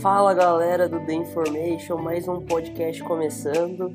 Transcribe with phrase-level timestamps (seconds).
[0.00, 3.92] Fala galera do The Information, mais um podcast começando.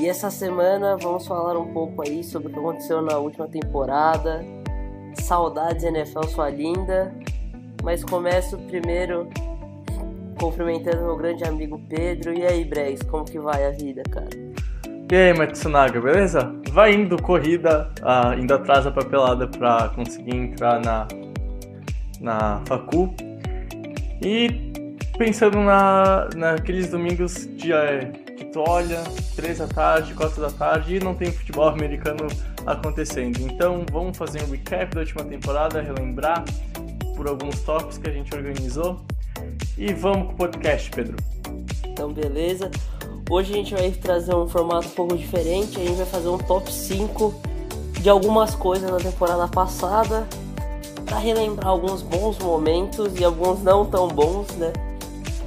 [0.00, 4.42] E essa semana vamos falar um pouco aí sobre o que aconteceu na última temporada.
[5.20, 7.14] Saudades NFL sua linda.
[7.84, 9.28] Mas começo primeiro
[10.40, 12.32] cumprimentando meu grande amigo Pedro.
[12.32, 14.30] E aí, Bregs, como que vai a vida, cara?
[15.12, 16.50] E aí, Matsunaga, beleza?
[16.70, 21.06] Vai indo, corrida, uh, indo atrás da papelada pra conseguir entrar na,
[22.22, 23.14] na facu.
[24.22, 24.65] E
[25.16, 29.02] pensando na, naqueles domingos de, é, que tu olha,
[29.34, 32.26] 3 da tarde, 4 da tarde, e não tem futebol americano
[32.66, 33.40] acontecendo.
[33.40, 36.44] Então vamos fazer um recap da última temporada, relembrar
[37.16, 39.00] por alguns tópicos que a gente organizou.
[39.76, 41.16] E vamos com o podcast, Pedro.
[41.86, 42.70] Então, beleza.
[43.28, 45.80] Hoje a gente vai trazer um formato um pouco diferente.
[45.80, 47.34] A gente vai fazer um top 5
[48.00, 50.26] de algumas coisas da temporada passada
[51.04, 54.72] para relembrar alguns bons momentos e alguns não tão bons, né?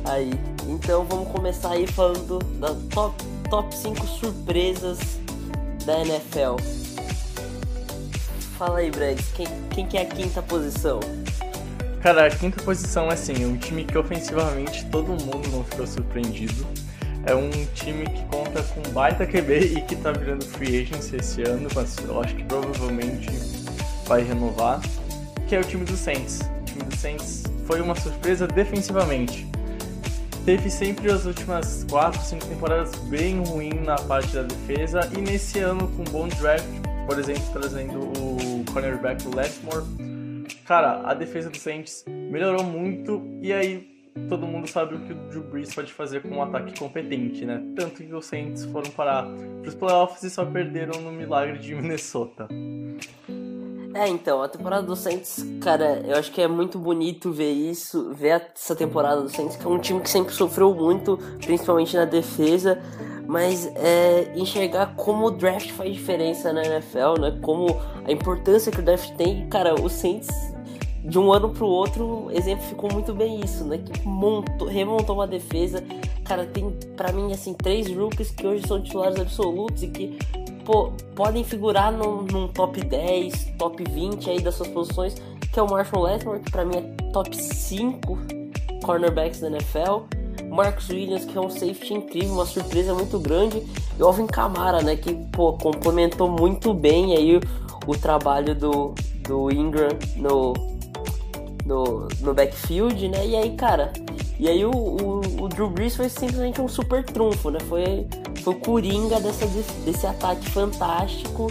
[0.06, 0.32] Aí,
[0.68, 5.00] então vamos começar aí falando da top, top 5 surpresas
[5.86, 6.56] da NFL.
[8.58, 11.00] Fala aí, Brad, quem, quem que é a quinta posição?
[12.02, 16.66] Cara, a quinta posição é assim, um time que ofensivamente todo mundo não ficou surpreendido
[17.26, 21.42] é um time que conta com baita QB e que tá virando free agency esse
[21.44, 23.30] ano, mas eu acho que provavelmente
[24.06, 24.80] vai renovar,
[25.48, 26.40] que é o time do Saints.
[26.40, 29.49] O time do Saints foi uma surpresa defensivamente.
[30.46, 35.60] Teve sempre as últimas 4, 5 temporadas bem ruim na parte da defesa e nesse
[35.60, 36.66] ano com bom draft,
[37.06, 39.86] por exemplo, trazendo o cornerback Lessmore,
[40.66, 43.88] cara, a defesa do Saints melhorou muito e aí
[44.28, 47.62] todo mundo sabe o que o Drew Brees pode fazer com um ataque competente, né?
[47.76, 49.26] Tanto que os Saints foram parar
[49.62, 52.48] para os playoffs e só perderam no milagre de Minnesota.
[53.94, 58.14] É, então, a temporada do Saints, cara, eu acho que é muito bonito ver isso,
[58.14, 62.06] ver essa temporada do Saints, que é um time que sempre sofreu muito, principalmente na
[62.06, 62.80] defesa,
[63.28, 67.40] mas é, enxergar como o draft faz diferença na NFL, né?
[67.42, 67.68] Como
[68.06, 70.30] a importância que o draft tem, cara, o Saints
[71.04, 73.80] de um ano pro outro exemplificou muito bem isso, né?
[73.80, 75.84] Que montou, remontou uma defesa.
[76.24, 80.20] Cara, tem para mim assim três rookies que hoje são titulares absolutos e que
[80.70, 85.16] pô, podem figurar num, num, top 10, top 20 aí das suas posições,
[85.52, 88.20] que é o Marshall Latimer, que para mim é top 5
[88.84, 90.04] cornerbacks da NFL.
[90.48, 93.64] Marcus Williams, que é um safety incrível, uma surpresa muito grande.
[93.98, 97.42] E Alvin Kamara, né, que pô, complementou muito bem aí o,
[97.88, 98.94] o trabalho do,
[99.28, 100.54] do Ingram no,
[101.66, 103.26] no, no backfield, né?
[103.26, 103.92] E aí, cara,
[104.40, 107.60] e aí o, o, o, Drew Brees foi simplesmente um super trunfo, né?
[107.68, 108.08] Foi,
[108.42, 109.46] foi o coringa dessa,
[109.86, 111.48] desse ataque fantástico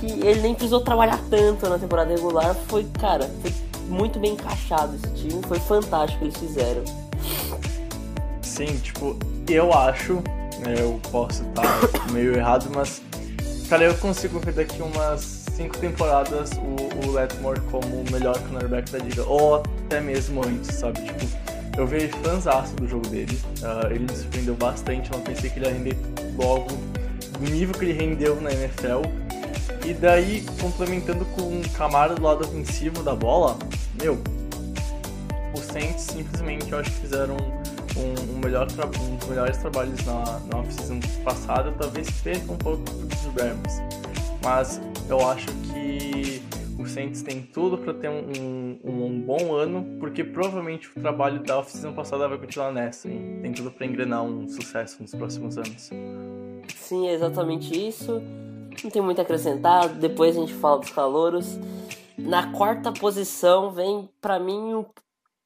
[0.00, 2.56] que ele nem precisou trabalhar tanto na temporada regular.
[2.66, 3.52] Foi, cara, foi
[3.88, 6.82] muito bem encaixado esse time, foi fantástico que eles fizeram.
[8.42, 9.16] Sim, tipo,
[9.48, 10.14] eu acho,
[10.58, 11.78] né, eu posso estar
[12.10, 13.00] meio errado, mas,
[13.68, 18.90] cara, eu consigo ver daqui umas cinco temporadas o, o Letmore como o melhor cornerback
[18.90, 21.00] da liga, ou até mesmo antes, sabe?
[21.02, 21.47] Tipo,
[21.78, 25.60] eu vejo fãzaço do jogo dele, uh, ele me surpreendeu bastante, eu não pensei que
[25.60, 25.96] ele ia render
[26.36, 26.66] logo
[27.38, 29.02] do nível que ele rendeu na NFL.
[29.86, 33.56] E daí, complementando com um Camaro do lado ofensivo da bola,
[34.02, 34.20] meu,
[35.54, 37.36] os Saints simplesmente eu acho que fizeram
[37.96, 38.66] um, um melhor
[39.00, 43.80] um dos melhores trabalhos na, na off-season passada, talvez perca um pouco dos Rams.
[44.42, 46.37] Mas eu acho que
[46.78, 51.42] o Saints tem tudo para ter um, um, um, bom ano, porque provavelmente o trabalho
[51.42, 55.58] da off-season passada vai continuar nessa e tem tudo para engrenar um sucesso nos próximos
[55.58, 55.90] anos.
[56.76, 58.22] Sim, é exatamente isso.
[58.82, 61.58] Não tem muito a acrescentar, depois a gente fala dos calouros.
[62.16, 64.84] Na quarta posição vem, para mim,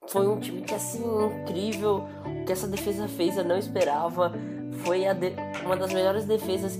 [0.08, 1.02] foi um time que assim
[1.42, 4.32] incrível, o que essa defesa fez eu não esperava.
[4.84, 5.32] Foi de...
[5.64, 6.78] uma das melhores defesas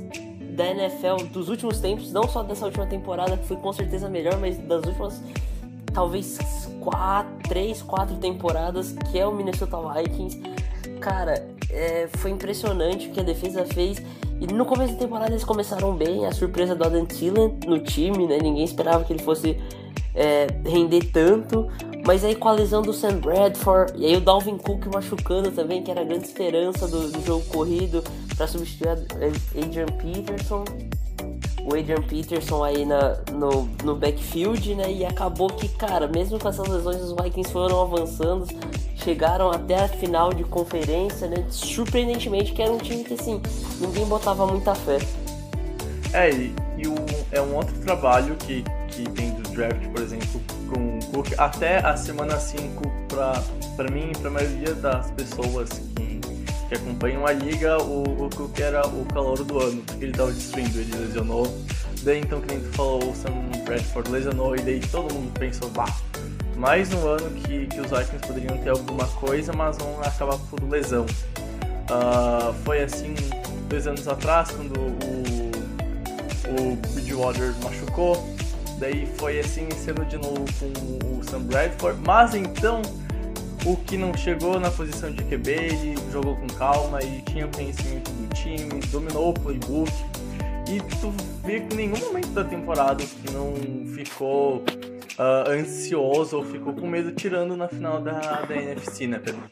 [0.52, 4.38] da NFL dos últimos tempos, não só dessa última temporada, que foi com certeza melhor,
[4.38, 5.20] mas das últimas
[5.92, 6.38] talvez
[6.80, 10.40] quatro, três, quatro temporadas, que é o Minnesota Vikings.
[11.00, 14.02] Cara, é, foi impressionante o que a defesa fez.
[14.40, 18.26] E no começo da temporada eles começaram bem, a surpresa do Adam Thielen no time,
[18.26, 18.38] né?
[18.42, 19.56] Ninguém esperava que ele fosse
[20.14, 21.68] é, render tanto.
[22.04, 25.82] Mas aí com a lesão do Sam Bradford, e aí o Dalvin Cook machucando também,
[25.82, 28.02] que era a grande esperança do, do jogo corrido
[28.36, 30.64] para substituir Adrian Peterson.
[31.64, 34.92] O Adrian Peterson aí na, no, no backfield, né?
[34.92, 38.46] E acabou que, cara, mesmo com essas lesões, os Vikings foram avançando,
[38.96, 41.44] chegaram até a final de conferência, né?
[41.50, 43.40] Surpreendentemente, que era um time que, assim,
[43.80, 44.98] ninguém botava muita fé.
[46.12, 46.82] É, e, e
[47.30, 51.78] é um outro trabalho que, que tem do draft, por exemplo, com o Cook, até
[51.78, 53.40] a semana 5 para
[53.76, 56.20] para mim, para a maioria das pessoas que,
[56.72, 60.32] que acompanham a liga, o, o Cook era o calor do ano, porque ele tava
[60.32, 61.46] destruindo, ele lesionou.
[62.02, 63.32] Daí então, que nem tu falou, o Sam
[63.64, 65.94] Bradford lesionou, e daí todo mundo pensou, bah,
[66.56, 70.62] mais um ano que, que os Vikings poderiam ter alguma coisa, mas vão acabar por
[70.62, 71.04] lesão.
[71.04, 73.14] Uh, foi assim
[73.68, 75.50] dois anos atrás, quando o,
[76.58, 78.34] o Bridgewater machucou.
[78.78, 82.00] Daí foi assim sendo de novo com o Sam Bradford.
[82.04, 82.80] Mas então,
[83.64, 88.10] o que não chegou na posição de QB, ele jogou com calma e tinha conhecimento
[88.10, 89.92] do time, dominou o playbook.
[90.68, 91.12] E tu
[91.44, 93.54] vê que em nenhum momento da temporada que não
[93.94, 99.42] ficou uh, ansioso ou ficou com medo tirando na final da, da NFC, né, Pedro?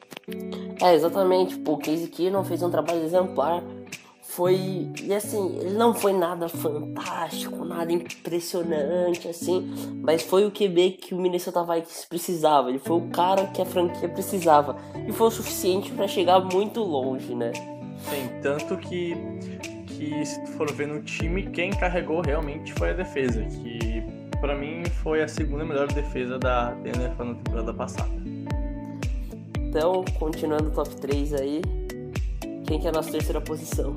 [0.83, 1.61] É, exatamente.
[1.67, 3.63] O Casey Keenum fez um trabalho exemplar.
[4.31, 4.89] Foi.
[5.03, 9.75] E assim, ele não foi nada fantástico, nada impressionante, assim.
[10.03, 12.69] Mas foi o QB que o Minnesota Vikings precisava.
[12.69, 14.77] Ele foi o cara que a franquia precisava.
[15.07, 17.51] E foi o suficiente para chegar muito longe, né?
[18.09, 19.17] Sim, tanto que,
[19.89, 23.45] que se tu for ver no time, quem carregou realmente foi a defesa.
[23.45, 24.05] Que
[24.41, 28.11] para mim foi a segunda melhor defesa da NFL na temporada passada.
[29.59, 31.63] Então, continuando o top 3 aí,
[32.65, 33.95] quem que é a nossa terceira posição?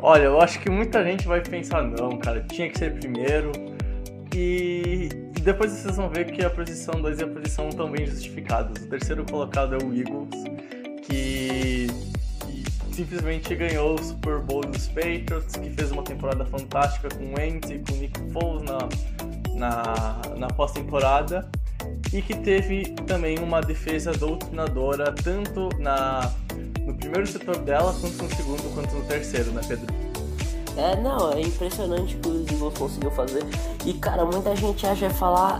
[0.00, 3.52] Olha, eu acho que muita gente vai pensar, não, cara, tinha que ser primeiro.
[4.34, 5.08] E
[5.42, 8.82] depois vocês vão ver que a posição 2 e a posição 1 estão bem justificadas.
[8.82, 10.44] O terceiro colocado é o Eagles,
[11.06, 11.86] que,
[12.40, 17.34] que simplesmente ganhou o Super Bowl dos Patriots, que fez uma temporada fantástica com o
[17.38, 18.78] Wentz e com o Nick Foles na,
[19.54, 21.48] na, na pós-temporada
[22.12, 26.32] e que teve também uma defesa doutrinadora tanto na,
[26.96, 29.86] primeiro setor dela, quanto no segundo, quanto no terceiro, né, Pedro?
[30.76, 33.44] É, não, é impressionante o que os Eagles conseguiu fazer.
[33.84, 35.58] E, cara, muita gente acha falar,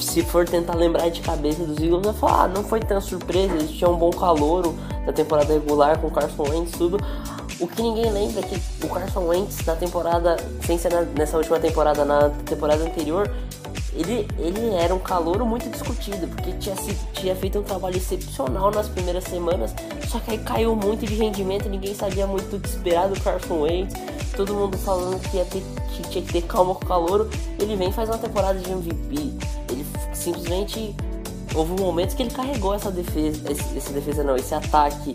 [0.00, 3.54] se for tentar lembrar de cabeça dos Eagles, vai falar, ah, não foi tão surpresa,
[3.54, 4.74] eles tinham um bom calouro
[5.04, 6.98] na temporada regular com o Carson Wentz tudo.
[7.58, 11.36] O que ninguém lembra é que o Carson Wentz na temporada, sem ser na, nessa
[11.36, 13.30] última temporada, na temporada anterior,
[13.94, 16.76] ele, ele era um calouro muito discutido, porque tinha,
[17.12, 19.74] tinha feito um trabalho excepcional nas primeiras semanas,
[20.08, 23.62] só que aí caiu muito de rendimento, ninguém sabia muito o que esperar do Carson
[23.62, 23.94] Wentz,
[24.36, 27.28] todo mundo falando que, ter, que tinha que ter calma com o calouro,
[27.58, 29.32] ele vem faz uma temporada de MVP,
[29.70, 30.94] ele simplesmente
[31.54, 35.14] houve um momento que ele carregou essa defesa, esse, essa defesa não, esse ataque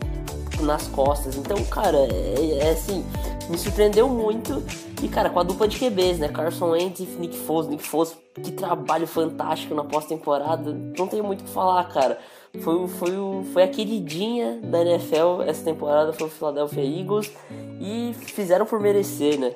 [0.60, 3.06] nas costas, então cara, é, é assim,
[3.50, 4.64] me surpreendeu muito
[5.04, 6.30] e, cara, com a dupla de QBs, né?
[6.30, 7.70] Carson Wentz e Nick Foles.
[7.70, 10.74] Nick Foles, que trabalho fantástico na pós-temporada.
[10.98, 12.18] Não tenho muito o que falar, cara.
[12.62, 13.12] Foi, foi,
[13.54, 17.32] foi a queridinha da NFL essa temporada, foi o Philadelphia Eagles.
[17.80, 19.52] E fizeram por merecer, né?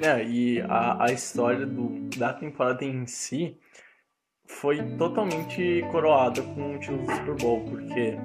[0.00, 3.56] É, e a, a história do, da temporada em si
[4.46, 8.18] foi totalmente coroada com o título do Super Bowl, porque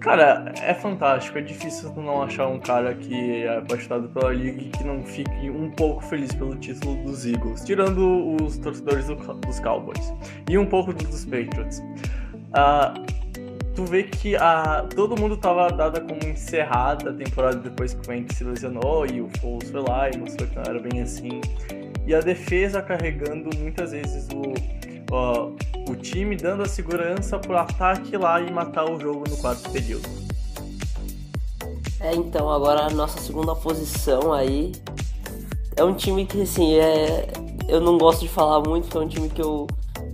[0.00, 1.38] Cara, é fantástico.
[1.38, 5.50] É difícil não achar um cara que é apaixonado pela liga e que não fique
[5.50, 10.12] um pouco feliz pelo título dos Eagles, tirando os torcedores do, dos Cowboys
[10.48, 11.80] e um pouco dos Patriots.
[12.50, 13.20] Uh,
[13.74, 18.10] tu vê que uh, todo mundo tava dada como encerrada a temporada depois que o
[18.10, 21.42] Wentz se lesionou e o Foles foi lá e mostrou que não era bem assim.
[22.06, 25.50] E a defesa carregando muitas vezes o ó,
[25.88, 30.08] o time dando a segurança pro ataque lá e matar o jogo no quarto período.
[32.00, 34.72] É, então, agora a nossa segunda posição aí.
[35.76, 37.28] É um time que, assim, é...
[37.68, 39.66] eu não gosto de falar muito, porque é um time que eu,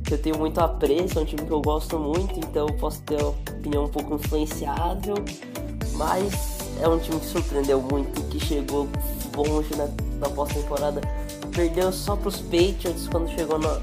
[0.05, 3.03] que eu tenho muito apreço, é um time que eu gosto muito, então eu posso
[3.03, 5.15] ter uma opinião um pouco influenciável,
[5.95, 8.89] mas é um time que surpreendeu muito, que chegou
[9.35, 9.89] longe na,
[10.19, 11.01] na pós-temporada,
[11.55, 13.81] perdeu só pros Patriots quando chegou na,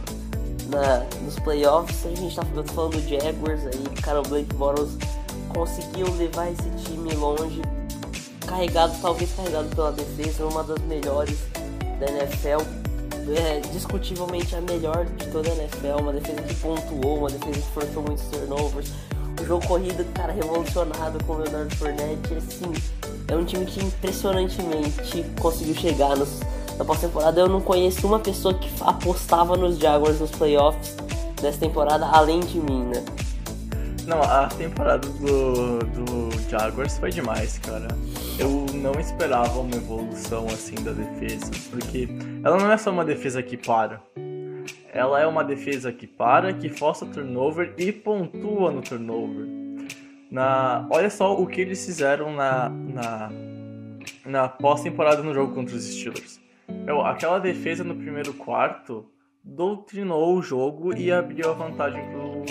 [0.74, 4.98] na, nos playoffs, a gente tá falando do Jaguars aí, cara, o Blake Bortles
[5.50, 7.62] conseguiu levar esse time longe,
[8.48, 11.38] carregado, talvez carregado pela defesa, uma das melhores
[12.00, 12.66] da NFL,
[13.38, 17.72] é, discutivelmente a melhor de toda a NFL, uma defesa que pontuou, uma defesa que
[17.72, 18.92] forçou muitos turnovers,
[19.40, 22.74] o jogo corrido, cara, revolucionado com o Leonardo Fournette, assim,
[23.28, 26.40] é um time que impressionantemente conseguiu chegar nos
[26.78, 30.96] na pós-temporada eu não conheço uma pessoa que apostava nos Jaguars nos playoffs
[31.42, 33.04] dessa temporada além de mim, né?
[34.06, 37.88] Não, a temporada do, do Jaguars foi demais, cara.
[38.38, 42.10] Eu não esperava uma evolução assim da defesa, porque
[42.44, 44.02] ela não é só uma defesa que para.
[44.94, 49.48] Ela é uma defesa que para, que força turnover e pontua no turnover.
[50.30, 53.32] Na, olha só o que eles fizeram na, na,
[54.26, 56.43] na pós-temporada no jogo contra os Steelers.
[56.88, 59.06] Eu, aquela defesa no primeiro quarto
[59.44, 62.44] doutrinou o jogo e abriu a vantagem pro,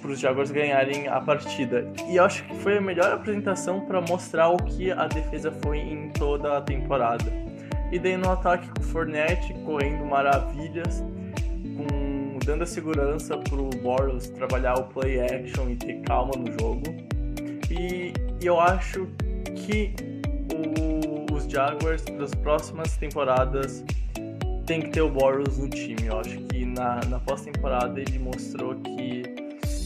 [0.00, 1.90] pro, os Jaguars ganharem a partida.
[2.08, 6.10] E acho que foi a melhor apresentação para mostrar o que a defesa foi em
[6.10, 7.24] toda a temporada.
[7.90, 11.02] E daí no ataque com o Fournette correndo maravilhas,
[11.76, 16.52] com, dando a segurança para o Boros trabalhar o play action e ter calma no
[16.60, 16.82] jogo.
[17.70, 18.12] E,
[18.42, 19.08] e eu acho
[19.54, 19.94] que
[20.52, 20.85] o,
[21.56, 23.82] Jaguars das próximas temporadas
[24.66, 26.04] tem que ter o Boros no time.
[26.04, 29.22] Eu acho que na, na pós-temporada ele mostrou que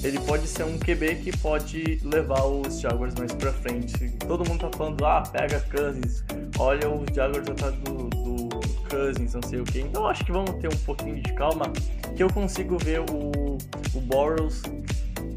[0.03, 4.11] ele pode ser um QB que pode levar os Jaguars mais pra frente.
[4.27, 6.25] Todo mundo tá falando, ah, pega Cousins,
[6.59, 8.49] olha os Jaguars atrás do, do
[8.91, 9.79] Cousins, não sei o que.
[9.79, 11.73] Então acho que vamos ter um pouquinho de calma,
[12.17, 13.59] que eu consigo ver o,
[13.95, 14.61] o Boros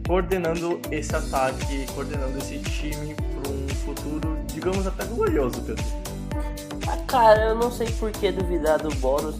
[0.07, 5.85] coordenando esse ataque, coordenando esse time para um futuro, digamos, até glorioso, Pedro.
[6.87, 9.35] Ah, cara, eu não sei por que duvidar do Boros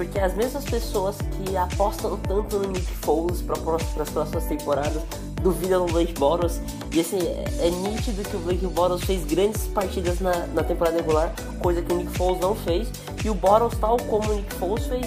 [0.00, 5.02] porque as mesmas pessoas que apostam tanto no Nick Foles para as próximas temporadas
[5.42, 6.58] duvidam no Blake Boros.
[6.90, 10.96] E assim, é, é, nítido que o Blake Boros fez grandes partidas na, na temporada
[10.96, 12.88] regular, coisa que o Nick Foles não fez.
[13.22, 15.04] E o Boros, tal como o Nick Foles, fez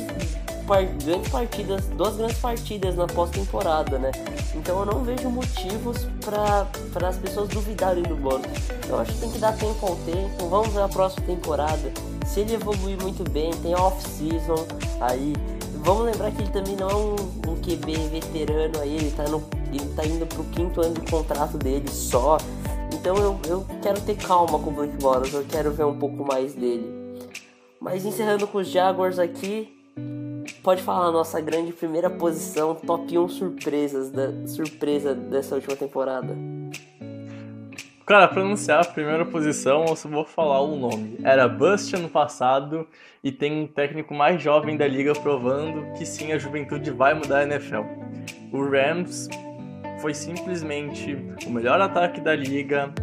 [0.67, 4.11] par grandes partidas, duas grandes partidas na pós-temporada, né?
[4.55, 6.67] Então eu não vejo motivos para
[7.07, 8.45] as pessoas duvidarem do Boros.
[8.87, 10.47] Eu acho que tem que dar tempo ao tempo.
[10.49, 11.91] Vamos ver a próxima temporada
[12.25, 14.65] se ele evoluir muito bem, tem off-season
[15.01, 15.33] aí.
[15.83, 17.15] Vamos lembrar que ele também não é um,
[17.51, 21.57] um QB veterano aí, ele tá, no, ele tá indo pro quinto ano de contrato
[21.57, 22.37] dele só.
[22.93, 26.25] Então eu, eu quero ter calma com o Blake Bortles, eu quero ver um pouco
[26.25, 26.87] mais dele.
[27.79, 29.69] Mas encerrando com os Jaguars aqui,
[30.63, 36.33] pode falar a nossa grande primeira posição, top 1 surpresas da surpresa dessa última temporada.
[38.05, 41.17] Cara, pra anunciar a primeira posição, eu só vou falar o nome.
[41.23, 42.87] Era Bust ano passado
[43.23, 47.39] e tem um técnico mais jovem da liga provando que sim, a juventude vai mudar
[47.39, 47.83] a NFL.
[48.51, 49.29] O Rams
[50.01, 52.93] foi simplesmente o melhor ataque da liga.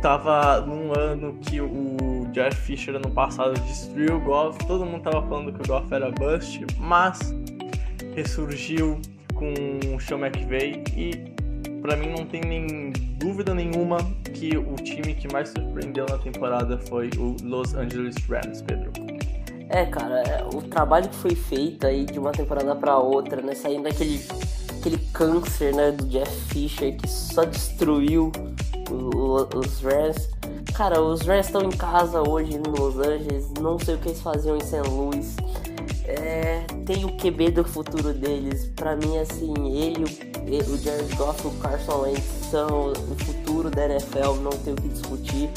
[0.00, 1.96] Tava num ano que o
[2.32, 6.10] Jeff Fisher ano passado destruiu o Goff, todo mundo tava falando que o Goff era
[6.10, 7.18] bust, mas
[8.14, 9.00] ressurgiu
[9.34, 9.52] com
[9.94, 11.32] o Sean McVay e
[11.80, 13.98] para mim não tem nem dúvida nenhuma
[14.32, 18.92] que o time que mais surpreendeu na temporada foi o Los Angeles Rams, Pedro.
[19.68, 23.54] É, cara, é, o trabalho que foi feito aí de uma temporada para outra, né,
[23.54, 24.20] saindo daquele
[24.78, 28.32] aquele câncer, né, do Jeff Fisher que só destruiu
[28.90, 30.30] os Rams.
[30.74, 34.20] Cara, os Rams estão em casa hoje no Los Angeles, não sei o que eles
[34.20, 34.80] faziam em St.
[34.88, 35.36] Louis.
[36.04, 38.70] É, tem o QB do futuro deles.
[38.74, 43.84] Para mim, assim, ele, o Jared Goff e o Carson Wentz são o futuro da
[43.86, 45.50] NFL, não tem o que discutir.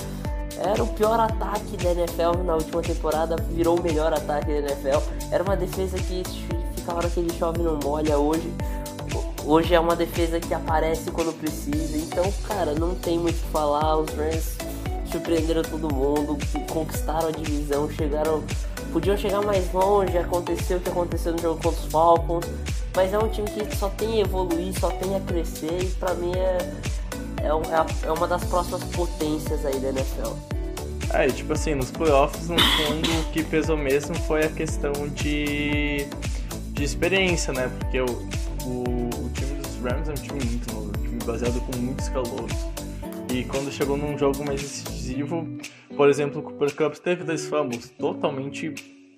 [0.58, 5.00] Era o pior ataque da NFL na última temporada, virou o melhor ataque da NFL.
[5.32, 6.24] Era uma defesa que
[6.76, 8.54] fica a hora que ele chove não molha hoje.
[9.46, 11.98] Hoje é uma defesa que aparece quando precisa.
[11.98, 13.98] Então, cara, não tem muito o que falar.
[13.98, 14.58] Os Rams
[15.16, 16.38] surpreenderam todo mundo,
[16.70, 18.44] conquistaram a divisão, chegaram
[18.92, 22.46] podiam chegar mais longe, aconteceu o que aconteceu no jogo contra os Falcons,
[22.96, 26.14] mas é um time que só tem a evoluir, só tem a crescer e pra
[26.14, 26.58] mim é,
[27.42, 30.32] é, é, é uma das próximas potências aí da NFL.
[31.14, 36.08] É, tipo assim, nos playoffs, no fundo, o que pesou mesmo foi a questão de,
[36.72, 37.70] de experiência, né?
[37.80, 38.06] Porque o,
[38.66, 42.10] o, o time dos Rams é um time muito novo, um time baseado com muitos
[42.10, 42.56] calouros.
[43.30, 44.62] E quando chegou num jogo mais
[45.06, 45.48] decisivo,
[45.96, 48.74] por exemplo, o Cooper Cup teve dois fumbles totalmente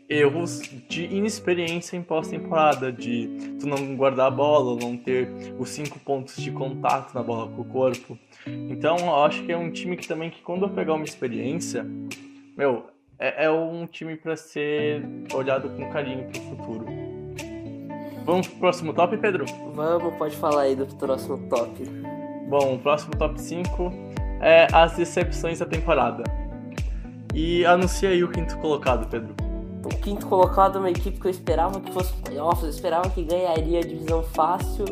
[0.09, 5.99] erros de inexperiência em pós-temporada, de tu não guardar a bola, não ter os cinco
[5.99, 8.17] pontos de contato na bola com o corpo.
[8.45, 11.85] Então, eu acho que é um time que também que quando eu pegar uma experiência,
[12.55, 12.85] meu,
[13.19, 15.03] é, é um time para ser
[15.33, 16.85] olhado com carinho pro futuro.
[18.23, 19.45] Vamos pro próximo top, Pedro?
[19.73, 21.83] Vamos, pode falar aí do próximo top.
[22.49, 24.06] Bom, o próximo top 5
[24.41, 26.23] é as decepções da temporada.
[27.33, 29.35] E anuncia aí o quinto colocado, Pedro.
[29.83, 33.23] O quinto colocado é uma equipe que eu esperava que fosse playoffs, eu esperava que
[33.23, 34.85] ganharia a divisão fácil,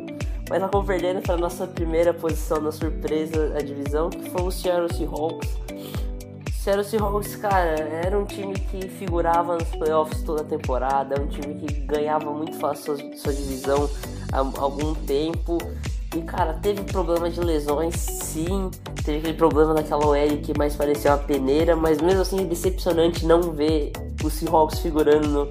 [0.49, 4.93] mas acabou perdendo para nossa primeira posição na surpresa a divisão, que foi o Seattle
[4.93, 5.49] Seahawks.
[6.53, 11.55] Seattle Seahawks, cara, era um time que figurava nos playoffs toda a temporada, um time
[11.55, 13.89] que ganhava muito fácil sua, sua divisão
[14.31, 15.57] há algum tempo
[16.15, 18.71] e, cara, teve problema de lesões, sim.
[19.03, 23.25] Teve aquele problema daquela OL que mais parecia uma peneira, mas mesmo assim é decepcionante
[23.25, 23.91] não ver
[24.23, 25.49] o Seahawks figurando no,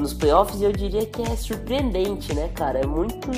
[0.00, 0.60] nos playoffs.
[0.60, 2.80] E eu diria que é surpreendente, né, cara?
[2.80, 3.30] É muito,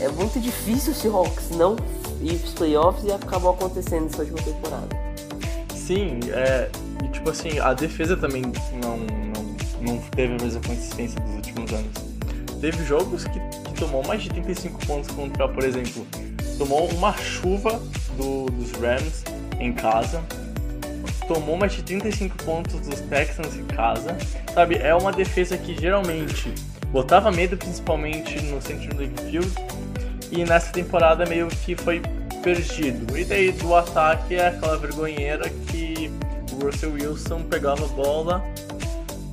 [0.00, 1.74] é muito difícil o Seahawks não
[2.22, 4.88] ir pros playoffs e acabou acontecendo nessa última temporada.
[5.74, 6.70] Sim, é,
[7.04, 11.72] e tipo assim, a defesa também não, não, não teve a mesma consistência dos últimos
[11.72, 12.09] anos.
[12.60, 16.06] Teve jogos que, que tomou mais de 35 pontos contra, por exemplo,
[16.58, 17.80] tomou uma chuva
[18.16, 19.24] do, dos Rams
[19.58, 20.22] em casa,
[21.26, 24.16] tomou mais de 35 pontos dos Texans em casa,
[24.52, 24.76] sabe?
[24.76, 26.52] É uma defesa que geralmente
[26.92, 29.52] botava medo, principalmente no Central League Field,
[30.30, 32.02] e nessa temporada meio que foi
[32.42, 33.16] perdido.
[33.16, 36.10] E daí do ataque é aquela vergonheira que
[36.52, 38.44] o Russell Wilson pegava a bola,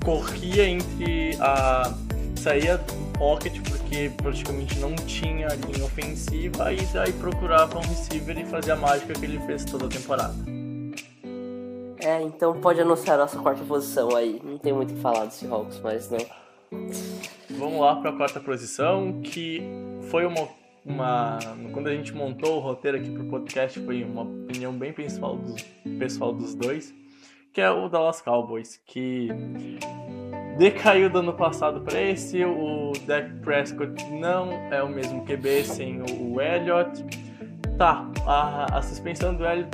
[0.03, 1.93] corria entre a.
[2.35, 8.45] saía do pocket porque praticamente não tinha linha ofensiva e daí procurava um receiver e
[8.45, 10.35] fazia a mágica que ele fez toda a temporada.
[11.99, 14.39] É, então pode anunciar a nossa quarta posição aí.
[14.43, 16.19] Não tem muito o que falar desse Seahawks, mas não.
[17.49, 19.61] Vamos lá para a quarta posição, que
[20.09, 20.47] foi uma,
[20.85, 21.39] uma.
[21.73, 25.35] Quando a gente montou o roteiro aqui para o podcast, foi uma opinião bem pessoal
[25.35, 25.61] dos,
[25.97, 26.93] pessoal dos dois,
[27.51, 29.29] que é o Dallas Cowboys, que
[30.57, 32.43] decaiu do ano passado para esse.
[32.43, 37.05] O Dak Prescott não é o mesmo QB sem o Elliott.
[37.77, 39.69] Tá, a, a suspensão do Elliott,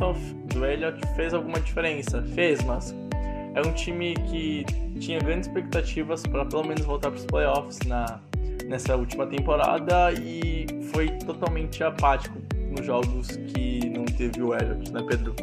[0.53, 2.21] do Elliott fez alguma diferença?
[2.35, 2.93] Fez, mas
[3.55, 4.65] é um time que
[4.99, 8.19] tinha grandes expectativas para pelo menos voltar para os playoffs na,
[8.67, 12.37] nessa última temporada e foi totalmente apático
[12.71, 15.35] nos jogos que não teve o Elliott, né, Pedro?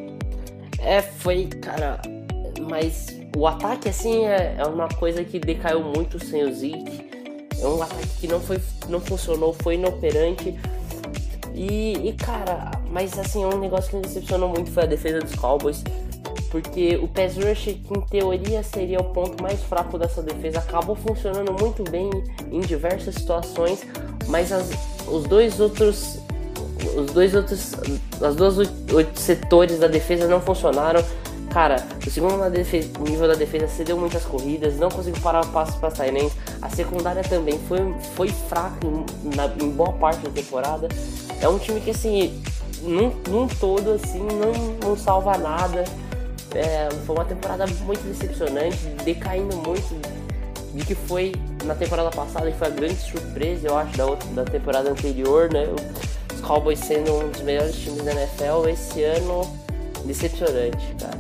[0.81, 2.01] É, foi, cara,
[2.69, 7.09] mas o ataque, assim, é, é uma coisa que decaiu muito sem o Zeke.
[7.61, 10.59] É um ataque que não, foi, não funcionou, foi inoperante.
[11.55, 15.35] E, e, cara, mas assim, um negócio que me decepcionou muito foi a defesa dos
[15.35, 15.83] Cowboys.
[16.51, 20.97] Porque o pass rush, que em teoria seria o ponto mais fraco dessa defesa, acabou
[20.97, 22.11] funcionando muito bem
[22.51, 23.87] em diversas situações,
[24.27, 24.69] mas as,
[25.07, 26.19] os dois outros
[26.97, 27.75] os dois outros
[28.21, 28.57] as duas
[29.15, 31.05] setores da defesa não funcionaram.
[31.51, 35.75] Cara, o segundo na defesa, nível da defesa cedeu muitas corridas, não conseguiu parar passos
[35.75, 36.31] para sair
[36.63, 37.79] A secundária também foi,
[38.15, 40.87] foi fraca em, na, em boa parte da temporada.
[41.41, 42.41] É um time que, assim,
[42.83, 45.85] num, num todo, assim, não, não salva nada.
[46.55, 50.01] É, foi uma temporada muito decepcionante, decaindo muito
[50.73, 51.33] de que foi
[51.65, 55.53] na temporada passada e foi a grande surpresa, eu acho, da, outra, da temporada anterior,
[55.53, 55.67] né?
[56.33, 59.43] Os Cowboys sendo um dos melhores times da NFL, esse ano
[60.05, 61.19] decepcionante, cara.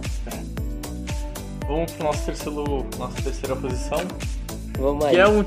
[1.70, 3.98] Vamos pro nosso terceiro, nossa terceira posição.
[4.76, 5.14] Vamos aí.
[5.14, 5.44] Que é um.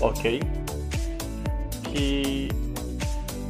[0.00, 0.40] Ok.
[1.92, 2.48] Que.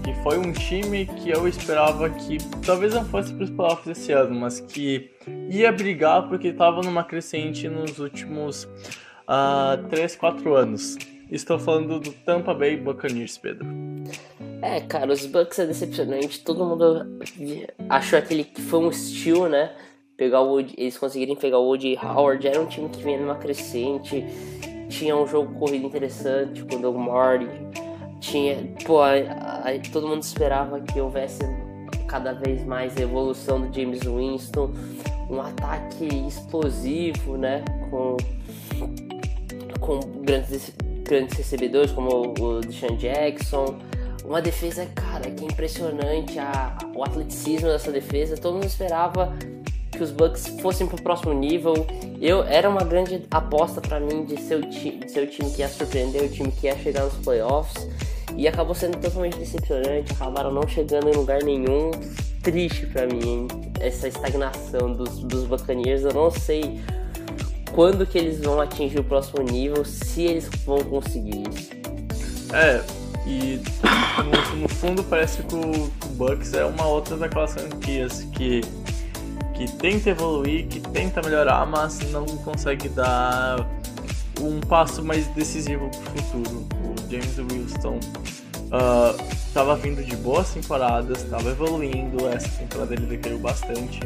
[0.03, 4.11] Que foi um time que eu esperava que talvez não fosse para os playoffs esse
[4.11, 5.13] ano, mas que
[5.49, 10.97] ia brigar porque estava numa crescente nos últimos uh, 3, 4 anos.
[11.31, 13.69] Estou falando do Tampa Bay Buccaneers, Pedro.
[14.61, 16.43] É, cara, os Bucks é decepcionante.
[16.43, 17.07] Todo mundo
[17.89, 19.71] achou aquele que foi um steal, né?
[20.19, 21.97] Pegar o eles conseguirem pegar o O.J.
[21.97, 22.45] Howard.
[22.45, 24.27] Era um time que vinha numa crescente.
[24.89, 27.49] Tinha um jogo corrido interessante com o Doug Martin.
[28.19, 29.29] Tinha, pô, aí,
[29.63, 31.39] aí, todo mundo esperava que houvesse
[32.09, 34.73] cada vez mais a evolução do James Winston,
[35.31, 37.65] um ataque explosivo, né?
[37.89, 38.17] Com,
[39.79, 43.79] com grandes, grandes recebedores como o Deshaun Jackson
[44.29, 48.37] uma defesa, cara, que é impressionante a, o atleticismo dessa defesa.
[48.37, 49.33] Todo mundo esperava
[49.91, 51.87] que os Bucks fossem pro próximo nível.
[52.21, 55.69] Eu era uma grande aposta para mim de ser, de ser o time que ia
[55.69, 57.87] surpreender, o time que ia chegar nos playoffs.
[58.37, 61.91] E acabou sendo totalmente decepcionante, acabaram não chegando em lugar nenhum.
[62.43, 63.49] Triste para mim
[63.81, 66.03] essa estagnação dos, dos Buccaneers.
[66.03, 66.81] Eu não sei
[67.73, 71.71] quando que eles vão atingir o próximo nível, se eles vão conseguir isso.
[72.53, 72.83] É,
[73.27, 73.61] e
[74.25, 78.63] no, no fundo parece que o, o, Bucks é uma outra daquelas franquias que,
[79.59, 83.69] que tenta evoluir, que tenta melhorar, mas não consegue dar
[84.41, 86.69] um passo mais decisivo para o futuro.
[86.85, 87.99] O James Wilson
[89.49, 93.99] estava uh, vindo de boas temporadas, estava evoluindo, essa temporada ele decaiu bastante,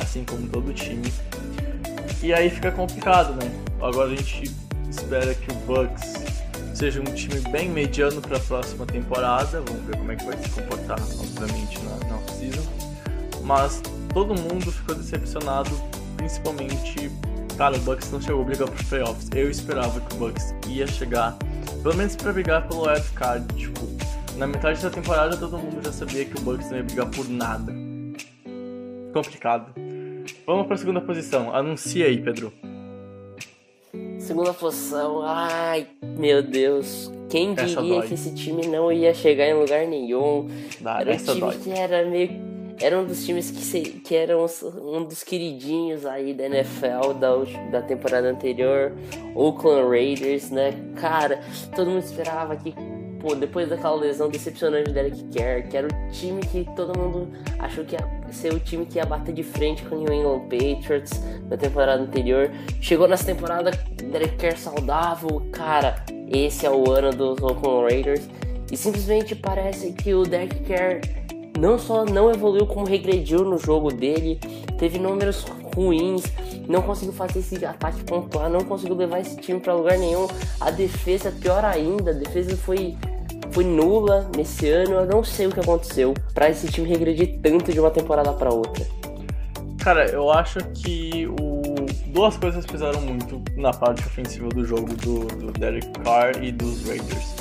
[0.00, 1.12] assim como todo o time.
[2.20, 3.48] E aí fica complicado, né?
[3.80, 4.52] Agora a gente
[4.90, 6.14] espera que o Bucks
[6.74, 9.62] seja um time bem mediano para a próxima temporada.
[9.68, 12.62] Vamos ver como é que vai se comportar, obviamente, na, na off-season.
[13.44, 13.80] Mas
[14.16, 15.70] todo mundo ficou decepcionado,
[16.16, 17.10] principalmente.
[17.58, 19.28] Cara, o Bucks não chegou a brigar para os playoffs.
[19.34, 21.36] Eu esperava que o Bucks ia chegar,
[21.82, 23.46] pelo menos para brigar pelo wild card.
[23.54, 23.80] Tipo,
[24.38, 27.28] na metade da temporada todo mundo já sabia que o Bucks não ia brigar por
[27.28, 27.74] nada.
[29.12, 29.74] Complicado.
[30.46, 31.54] Vamos para a segunda posição.
[31.54, 32.50] Anuncia aí, Pedro.
[34.18, 37.12] Segunda posição, ai meu Deus.
[37.28, 40.48] Quem diria que esse time não ia chegar em lugar nenhum?
[40.80, 41.58] Dá, era um time dói.
[41.58, 42.55] que era meio.
[42.80, 44.44] Era um dos times que, se, que eram
[44.82, 47.30] um dos queridinhos aí da NFL da,
[47.70, 48.92] da temporada anterior,
[49.34, 50.74] Oakland Raiders, né?
[50.96, 51.40] Cara,
[51.74, 52.74] todo mundo esperava que
[53.20, 57.28] pô, depois daquela lesão decepcionante dele que quer, que era o time que todo mundo
[57.58, 60.48] achou que ia ser o time que ia bater de frente com o New England
[60.48, 61.12] Patriots
[61.48, 62.50] na temporada anterior.
[62.80, 63.70] Chegou nessa temporada,
[64.10, 68.28] Derek Carr saudável, cara, esse é o ano dos Oakland Raiders.
[68.70, 71.00] E simplesmente parece que o Derek Carr
[71.58, 74.38] não só não evoluiu, como regrediu no jogo dele,
[74.78, 76.22] teve números ruins,
[76.68, 80.26] não conseguiu fazer esse ataque pontuar, não conseguiu levar esse time para lugar nenhum.
[80.60, 82.96] A defesa, pior ainda, a defesa foi
[83.50, 84.94] foi nula nesse ano.
[84.94, 88.52] Eu não sei o que aconteceu para esse time regredir tanto de uma temporada para
[88.52, 88.84] outra.
[89.78, 91.62] Cara, eu acho que o...
[92.08, 96.86] duas coisas pesaram muito na parte ofensiva do jogo do, do Derek Carr e dos
[96.86, 97.34] Raiders.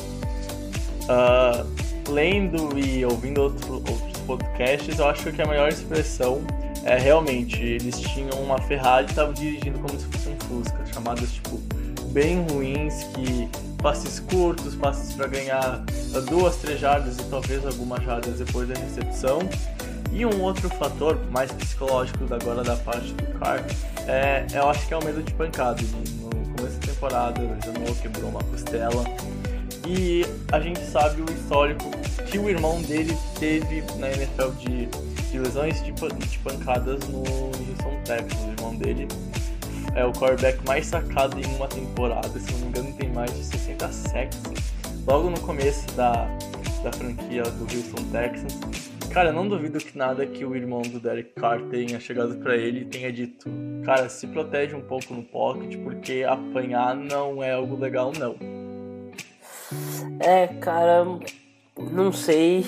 [1.10, 3.84] Uh, lendo e ouvindo outro,
[4.26, 6.42] podcasts, eu acho que a maior expressão
[6.84, 11.32] é realmente eles tinham uma Ferrari e estavam dirigindo como se fosse um Fusca, chamadas
[11.32, 11.58] tipo
[12.12, 13.50] bem ruins que
[13.82, 15.84] passes curtos, passes para ganhar
[16.30, 19.40] duas, três jardas e talvez algumas jardas depois da recepção.
[20.12, 23.62] E um outro fator mais psicológico agora da parte do Carr,
[24.08, 25.82] é, eu acho que é o medo de pancada.
[25.82, 29.04] No começo da temporada, lesionou, quebrou uma costela.
[29.88, 31.92] E a gente sabe o histórico
[32.30, 34.88] que o irmão dele teve na NFL de,
[35.32, 38.44] de lesões de, de pancadas no Houston Texans.
[38.46, 39.08] O irmão dele
[39.96, 43.44] é o quarterback mais sacado em uma temporada, se não me engano tem mais de
[43.44, 44.42] 60 sacks
[45.06, 46.28] logo no começo da,
[46.84, 48.60] da franquia do Houston Texans.
[49.12, 52.82] Cara, não duvido que nada que o irmão do Derek Carr tenha chegado para ele
[52.82, 53.50] e tenha dito,
[53.86, 58.36] cara, se protege um pouco no pocket, porque apanhar não é algo legal não.
[60.20, 61.06] É, cara,
[61.92, 62.66] não sei.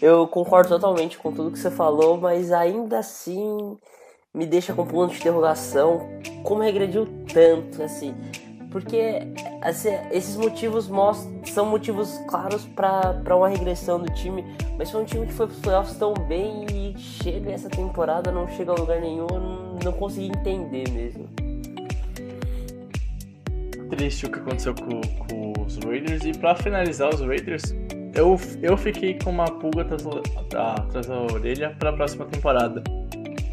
[0.00, 3.76] Eu concordo totalmente com tudo que você falou, mas ainda assim
[4.34, 6.08] me deixa com ponto de interrogação
[6.42, 8.14] como regrediu tanto, assim.
[8.70, 9.28] Porque
[9.60, 14.42] assim, esses motivos mostram, são motivos claros para uma regressão do time,
[14.78, 18.48] mas foi um time que foi pros playoffs tão bem e chega essa temporada, não
[18.48, 19.26] chega a lugar nenhum,
[19.84, 21.28] não consegui entender mesmo.
[23.92, 27.74] Triste o que aconteceu com, com os Raiders, e para finalizar os Raiders,
[28.14, 32.82] eu, eu fiquei com uma pulga atrás, atrás da orelha para a próxima temporada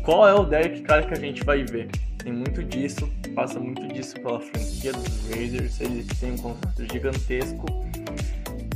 [0.02, 1.90] qual é o Derek Carr que a gente vai ver.
[2.24, 7.66] Tem muito disso, passa muito disso pela franquia dos Raiders, ele tem um contrato gigantesco.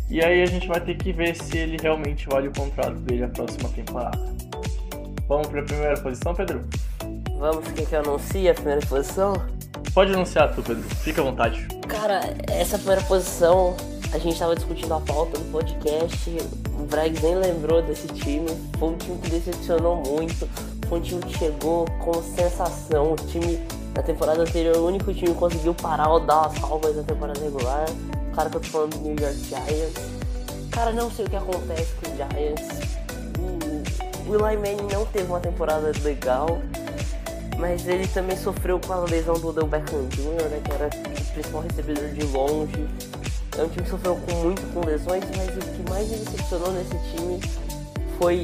[0.09, 3.23] E aí a gente vai ter que ver se ele realmente vale o contrato dele
[3.23, 4.19] a próxima temporada.
[5.29, 6.67] Vamos para a primeira posição, Pedro?
[7.39, 9.62] Vamos, quem que anuncia a primeira posição?
[9.93, 10.83] Pode anunciar tu, Pedro.
[10.97, 11.67] Fica à vontade.
[11.87, 13.75] Cara, essa primeira posição,
[14.11, 16.29] a gente estava discutindo a pauta do podcast.
[16.79, 18.49] O Brags nem lembrou desse time.
[18.79, 20.47] Foi um time que decepcionou muito
[20.93, 23.13] foi um time que chegou com sensação.
[23.13, 23.59] O time
[23.95, 27.39] na temporada anterior, o único time que conseguiu parar ou dar as salvas na temporada
[27.39, 27.85] regular.
[28.31, 29.93] O cara tô falando do New York Giants.
[30.71, 32.67] Cara, não sei o que acontece com os Giants.
[33.39, 36.61] O, o Eli Manning não teve uma temporada legal.
[37.63, 41.31] Mas ele também sofreu com a lesão do Odell Beckham Jr., né, que era o
[41.31, 42.89] principal recebedor de longe.
[43.57, 46.73] É um time que sofreu com, muito com lesões, mas o que mais me decepcionou
[46.73, 47.39] nesse time
[48.19, 48.43] foi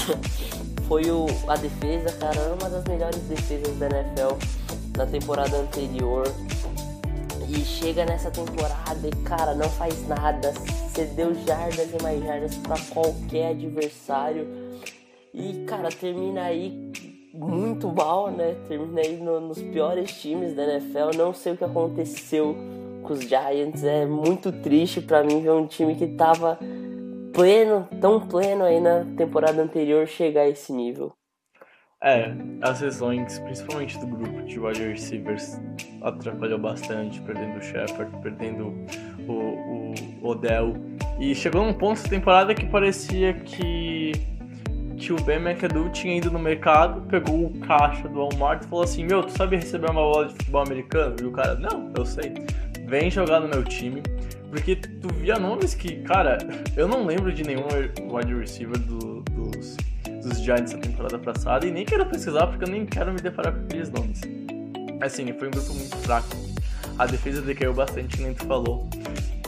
[0.86, 4.36] foi o, a defesa, cara, era uma das melhores defesas da NFL
[4.98, 6.30] na temporada anterior.
[7.48, 10.52] E chega nessa temporada e, cara, não faz nada,
[10.94, 14.46] cedeu jardas e mais jardas para qualquer adversário.
[15.32, 16.92] E, cara, termina aí
[17.38, 18.56] muito mal, né?
[18.66, 21.16] Termina aí no, nos piores times da NFL.
[21.16, 22.56] Não sei o que aconteceu
[23.02, 23.84] com os Giants.
[23.84, 26.58] É muito triste para mim ver um time que tava
[27.32, 31.12] pleno, tão pleno aí na temporada anterior chegar a esse nível.
[32.02, 35.58] É, as lesões, principalmente do grupo de wide receivers,
[36.02, 38.74] atrapalhou bastante, perdendo o Shepard, perdendo
[39.26, 40.74] o, o Odell.
[41.18, 44.12] E chegou num ponto da temporada que parecia que,
[44.96, 48.84] que o Ben McAdoo tinha ido no mercado, pegou o caixa do Walmart e falou
[48.84, 51.16] assim: Meu, tu sabe receber uma bola de futebol americano?
[51.20, 52.34] E o cara, não, eu sei.
[52.86, 54.02] Vem jogar no meu time
[54.50, 56.38] porque tu via nomes que, cara,
[56.76, 57.66] eu não lembro de nenhum
[58.10, 59.76] wide receiver do, dos,
[60.22, 63.52] dos Giants da temporada passada e nem quero pesquisar porque eu nem quero me deparar
[63.52, 64.20] com aqueles nomes.
[65.00, 66.28] Assim, foi um grupo muito fraco.
[66.98, 68.88] A defesa decaiu bastante, nem tu falou.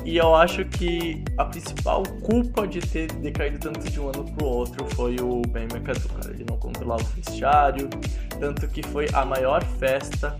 [0.09, 4.47] E eu acho que a principal culpa de ter decaído tanto de um ano pro
[4.47, 6.33] outro foi o Ben McAdoo, cara.
[6.33, 7.91] Ele não controlava o vestiário,
[8.41, 10.35] tanto que foi a maior festa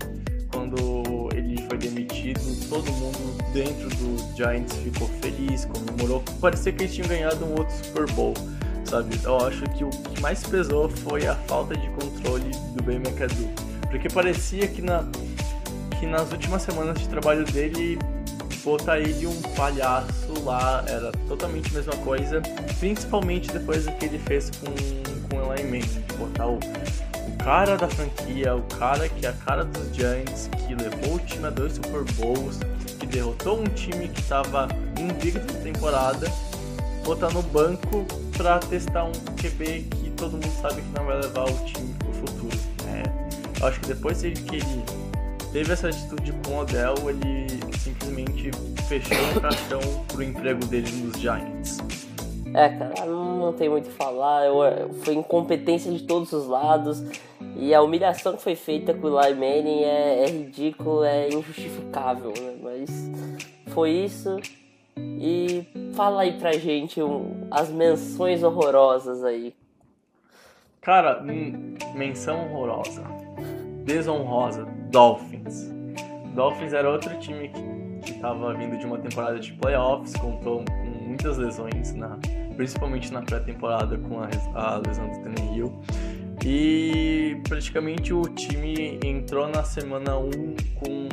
[0.51, 6.23] quando ele foi demitido, todo mundo dentro do Giants ficou feliz, comemorou.
[6.41, 8.33] Parecia que eles tinham ganhado um outro Super Bowl.
[8.85, 9.19] sabe?
[9.23, 13.47] Eu acho que o que mais pesou foi a falta de controle do Ben McAdoo.
[13.91, 15.05] Porque parecia que, na,
[15.99, 17.99] que nas últimas semanas de trabalho dele,
[18.63, 22.41] botar ele um palhaço lá era totalmente a mesma coisa,
[22.79, 27.43] principalmente depois do que ele fez com, com o Eli Manning, de botar o, o
[27.43, 31.47] cara da franquia, o cara que é a cara dos Giants, que levou o time
[31.47, 32.59] a dois Super Bowls,
[32.99, 34.67] que derrotou um time que estava
[34.99, 36.31] invicto na temporada,
[37.03, 38.05] botar no banco
[38.37, 42.13] para testar um QB que todo mundo sabe que não vai levar o time pro
[42.13, 42.57] futuro.
[42.87, 44.83] É, eu acho que depois que ele
[45.51, 47.68] teve essa atitude com o Odell, ele
[48.09, 48.51] simplesmente
[48.87, 51.77] fechou o caixão pro emprego dele nos Giants.
[52.53, 54.45] É, cara, não tem muito o que falar.
[54.45, 57.03] Eu, foi incompetência de todos os lados.
[57.55, 62.33] E a humilhação que foi feita com o Eli Manning é, é ridículo, é injustificável,
[62.39, 62.55] né?
[62.61, 62.89] Mas
[63.67, 64.37] foi isso.
[64.97, 69.53] E fala aí pra gente um, as menções horrorosas aí.
[70.81, 71.21] Cara,
[71.93, 73.03] menção horrorosa.
[73.85, 74.65] Desonrosa.
[74.89, 75.71] Dolphins.
[76.33, 81.37] Dolphins era outro time que estava vindo de uma temporada de playoffs, contou com muitas
[81.37, 82.17] lesões, na,
[82.55, 85.81] principalmente na pré-temporada com a, a lesão do Tannehill.
[86.45, 90.29] E praticamente o time entrou na semana 1
[90.75, 91.09] com.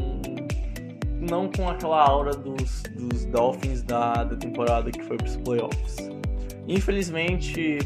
[1.21, 5.97] não com aquela aura dos, dos Dolphins da, da temporada que foi para os playoffs.
[6.69, 7.79] Infelizmente,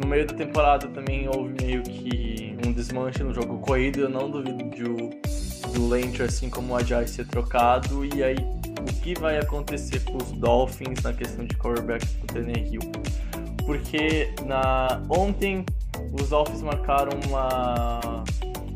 [0.00, 4.00] no meio da temporada também houve meio que um desmanche no jogo corrido.
[4.00, 5.10] Eu não duvido de o,
[5.76, 8.04] do assim como o Ajay, ser trocado.
[8.04, 8.36] E aí,
[8.80, 12.80] o que vai acontecer com os Dolphins na questão de quarterback do Tannehill?
[13.64, 15.64] Porque na, ontem
[16.18, 18.24] os Dolphins marcaram uma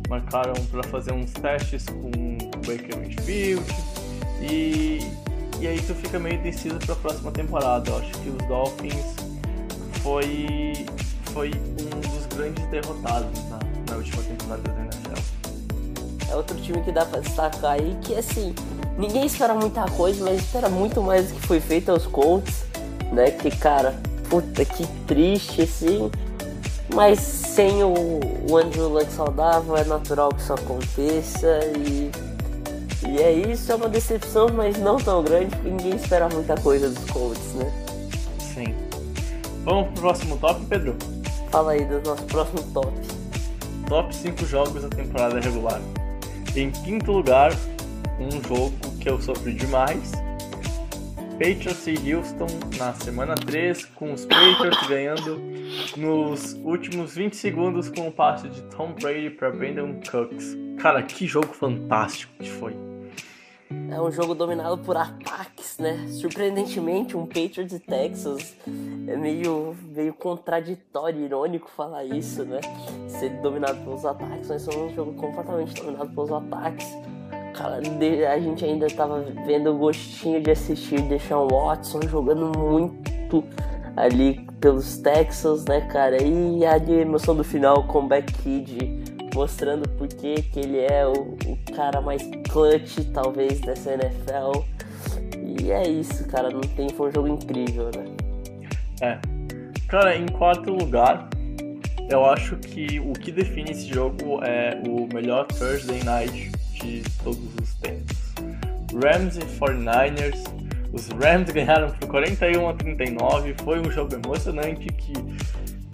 [0.08, 3.64] marcaram para fazer uns testes com o Baker Mayfield
[4.40, 4.98] e,
[5.60, 7.88] e aí tu fica meio decidido para a próxima temporada.
[7.88, 9.14] Eu acho que os Dolphins
[10.02, 10.86] foi
[11.32, 14.89] foi um dos grandes derrotados na, na última temporada da NFL.
[16.30, 18.54] É outro time que dá para destacar aí que assim
[18.96, 22.64] ninguém espera muita coisa, mas espera muito mais do que foi feito aos Colts,
[23.12, 23.30] né?
[23.30, 23.94] Que cara,
[24.28, 26.10] puta que triste assim
[26.94, 27.94] mas sem o,
[28.48, 32.10] o Andrew Luck saudável, é natural que isso aconteça e,
[33.08, 36.88] e é isso, é uma decepção, mas não tão grande, porque ninguém espera muita coisa
[36.88, 37.72] dos Colts, né?
[38.38, 38.74] Sim.
[39.64, 40.96] Vamos pro próximo top, Pedro?
[41.50, 42.92] Fala aí do nosso próximo top.
[43.88, 45.80] Top 5 jogos da temporada regular.
[46.56, 47.52] Em quinto lugar,
[48.18, 50.12] um jogo que eu sofri demais.
[51.32, 55.40] Patriots e Houston na semana 3, com os Patriots ganhando
[55.96, 60.56] nos últimos 20 segundos com o passe de Tom Brady para Brandon Cooks.
[60.78, 62.89] Cara, que jogo fantástico que foi.
[63.90, 66.06] É um jogo dominado por ataques, né?
[66.08, 68.56] Surpreendentemente, um Patriots e Texas
[69.06, 72.60] é meio, meio contraditório, irônico falar isso, né?
[73.08, 76.86] Ser dominado pelos ataques, mas é um jogo completamente dominado pelos ataques.
[77.54, 77.80] Cara,
[78.32, 83.44] a gente ainda tava vendo o gostinho de assistir Deshaun Watson jogando muito
[83.96, 86.22] ali pelos Texans, né, cara?
[86.22, 88.99] E a emoção do final, com Comeback Kid
[89.34, 94.64] mostrando por que ele é o, o, cara mais clutch, talvez, dessa NFL.
[95.58, 96.50] E é isso, cara.
[96.50, 98.04] Não tem, foi um jogo incrível, né?
[99.00, 99.18] É.
[99.88, 101.28] Cara, em quarto lugar,
[102.10, 107.54] eu acho que o que define esse jogo é o melhor Thursday Night de todos
[107.60, 108.16] os tempos.
[108.92, 110.60] Rams e 49ers
[110.92, 113.54] os Rams ganharam por 41 a 39.
[113.62, 115.12] Foi um jogo emocionante que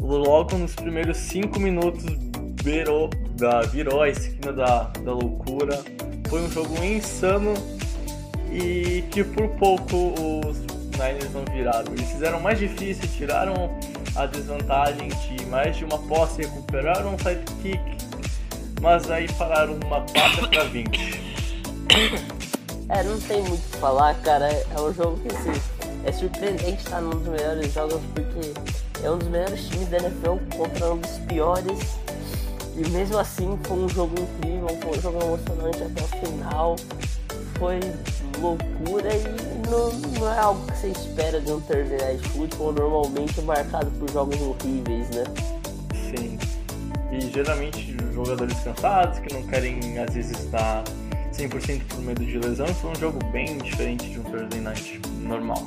[0.03, 2.05] logo nos primeiros 5 minutos
[3.37, 5.79] virou, virou a esquina da, da loucura.
[6.29, 7.55] Foi um jogo insano
[8.51, 10.15] e que por pouco
[10.47, 10.59] os
[10.93, 11.93] Niners não viraram.
[11.93, 13.79] Eles fizeram mais difícil, tiraram
[14.17, 17.81] a desvantagem de mais de uma posse, recuperaram um sidekick,
[18.81, 21.21] mas aí pararam uma 4 para 20.
[22.89, 24.49] É, não tem muito o que falar, cara.
[24.49, 25.61] É um jogo que, assim,
[26.05, 30.37] é surpreendente estar num dos melhores jogos porque é um dos melhores times da NFL
[30.57, 32.06] contra um dos piores.
[32.77, 36.77] E mesmo assim foi um jogo incrível, foi um jogo emocionante até o final.
[37.59, 37.81] Foi
[38.39, 43.41] loucura e não, não é algo que você espera de um Thursday Night Football, normalmente
[43.41, 45.25] marcado por jogos horríveis, né?
[45.95, 46.39] Sim.
[47.11, 50.85] E geralmente jogadores cansados que não querem às vezes estar
[51.33, 55.67] 100% por medo de lesão, foi um jogo bem diferente de um Thursday Night normal.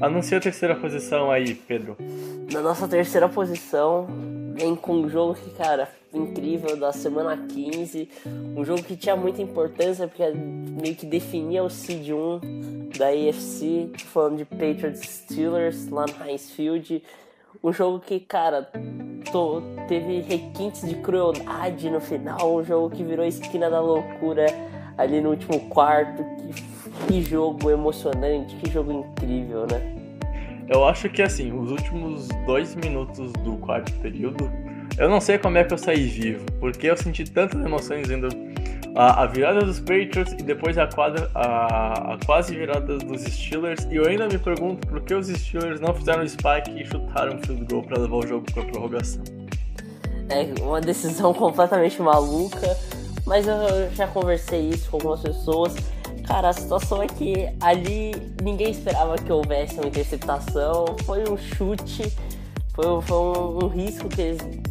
[0.00, 1.96] Anuncia a terceira posição aí, Pedro.
[2.52, 4.06] Na nossa terceira posição,
[4.54, 8.08] vem com um jogo que, cara, incrível, da semana 15.
[8.56, 13.90] Um jogo que tinha muita importância, porque meio que definia o seed 1 da AFC,
[13.96, 17.02] falando de Patriots Steelers lá no Heinz Field.
[17.62, 18.70] Um jogo que, cara,
[19.30, 22.56] tô, teve requintes de crueldade no final.
[22.56, 24.46] Um jogo que virou esquina da loucura
[24.98, 26.24] ali no último quarto.
[26.36, 26.72] Que,
[27.06, 30.02] que jogo emocionante, que jogo incrível, né?
[30.68, 34.50] Eu acho que assim, os últimos dois minutos do quarto período,
[34.98, 38.28] eu não sei como é que eu saí vivo, porque eu senti tantas emoções indo
[38.94, 43.86] a, a virada dos Patriots e depois a, quadra, a, a, quase virada dos Steelers.
[43.90, 47.46] E eu ainda me pergunto por que os Steelers não fizeram spike e chutaram o
[47.46, 49.22] field goal para levar o jogo para prorrogação.
[50.28, 52.76] É uma decisão completamente maluca,
[53.26, 55.74] mas eu já conversei isso com algumas pessoas.
[56.26, 62.12] Cara, a situação é que ali ninguém esperava que houvesse uma interceptação, foi um chute,
[62.74, 64.61] foi, foi um, um risco que eles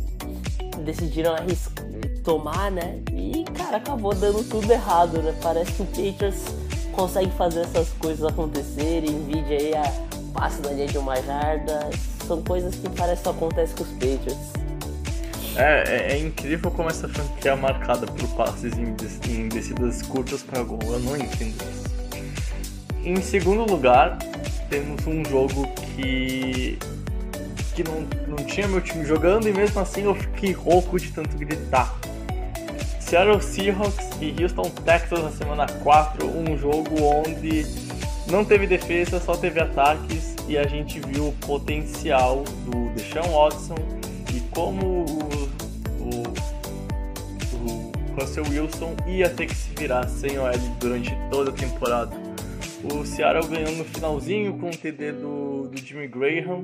[0.82, 1.86] decidiram arriscar,
[2.24, 3.00] tomar, né?
[3.14, 5.34] E, cara, acabou dando tudo errado, né?
[5.42, 6.46] Parece que o Patriots
[6.92, 9.24] consegue fazer essas coisas acontecerem.
[9.26, 9.92] Vídeo aí a
[10.34, 11.90] passe da linha de uma jarda.
[12.28, 14.62] São coisas que parece que acontecem com os Patriots.
[15.56, 18.96] É, é, é, incrível como essa franquia é marcada por passes em,
[19.30, 20.80] em descidas curtas para gol.
[20.84, 21.92] Eu não entendo isso.
[23.04, 24.18] Em segundo lugar,
[24.70, 26.78] temos um jogo que
[27.72, 31.38] que não, não tinha meu time jogando e mesmo assim eu fiquei rouco de tanto
[31.38, 31.98] gritar.
[33.00, 37.66] Seattle Seahawks e Houston Texans na semana 4, um jogo onde
[38.30, 43.76] não teve defesa, só teve ataques e a gente viu o potencial do Deshaun Watson
[44.34, 45.44] e como o,
[46.00, 46.24] o,
[47.54, 52.16] o Russell Wilson ia ter que se virar sem o L durante toda a temporada.
[52.84, 56.64] O Seattle ganhou no finalzinho com o TD do, do Jimmy Graham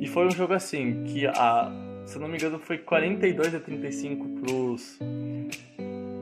[0.00, 1.72] e foi um jogo assim que a
[2.06, 4.96] se eu não me engano, foi 42 a 35 pros.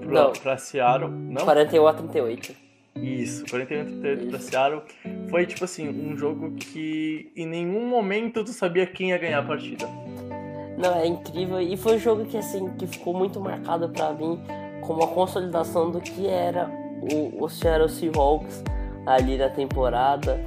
[0.01, 0.33] Pro, não.
[0.33, 1.11] Pra Seattle.
[1.11, 1.45] Não?
[1.45, 2.55] 41 a 38.
[2.97, 4.83] Isso, 41 a 38 pra Seattle.
[5.29, 9.43] Foi tipo assim, um jogo que em nenhum momento tu sabia quem ia ganhar a
[9.43, 9.87] partida.
[10.79, 11.61] Não, é incrível.
[11.61, 14.41] E foi um jogo que assim, que ficou muito marcado para mim
[14.81, 16.71] como a consolidação do que era
[17.13, 18.65] o, o Seattle Seahawks
[19.07, 20.43] ali na temporada.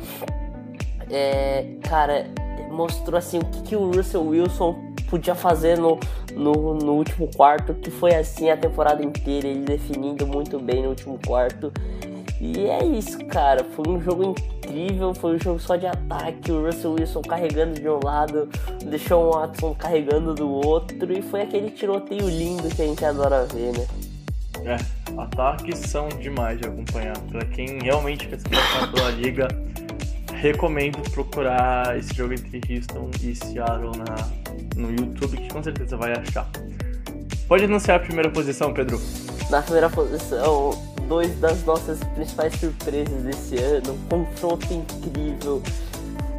[1.12, 2.26] É, cara,
[2.69, 5.99] mostrou assim o que, que o Russell Wilson podia fazer no,
[6.34, 10.89] no, no, último quarto, que foi assim a temporada inteira, ele definindo muito bem no
[10.89, 11.71] último quarto.
[12.39, 13.63] E é isso, cara.
[13.63, 17.89] Foi um jogo incrível, foi um jogo só de ataque, o Russell Wilson carregando de
[17.89, 18.47] um lado,
[18.86, 23.45] deixou o Watson carregando do outro, e foi aquele tiroteio lindo que a gente adora
[23.45, 23.88] ver, né?
[24.65, 24.77] É,
[25.19, 27.17] ataques são demais de acompanhar.
[27.32, 28.45] Para quem realmente quer se
[28.93, 29.47] pela liga,
[30.38, 34.30] recomendo procurar esse jogo entre Houston e Seattle na,
[34.76, 36.47] no YouTube, que com certeza vai achar.
[37.47, 39.02] Pode anunciar a primeira posição, Pedro?
[39.50, 40.71] Na primeira posição,
[41.08, 45.63] dois das nossas principais surpresas desse ano, um confronto incrível,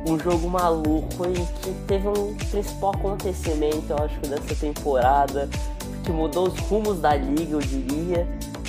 [0.06, 5.48] um jogo maluco e que teve um principal acontecimento, eu acho, dessa temporada,
[6.04, 8.26] que mudou os rumos da liga, eu diria.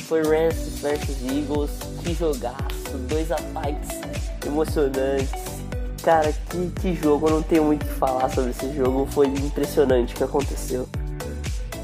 [0.08, 1.70] Foi Rams versus Eagles,
[2.04, 4.09] que jogaço, dois ataques
[4.46, 5.60] emocionantes,
[6.04, 9.28] Cara, que, que jogo, eu não tenho muito o que falar sobre esse jogo, foi
[9.28, 10.88] impressionante o que aconteceu.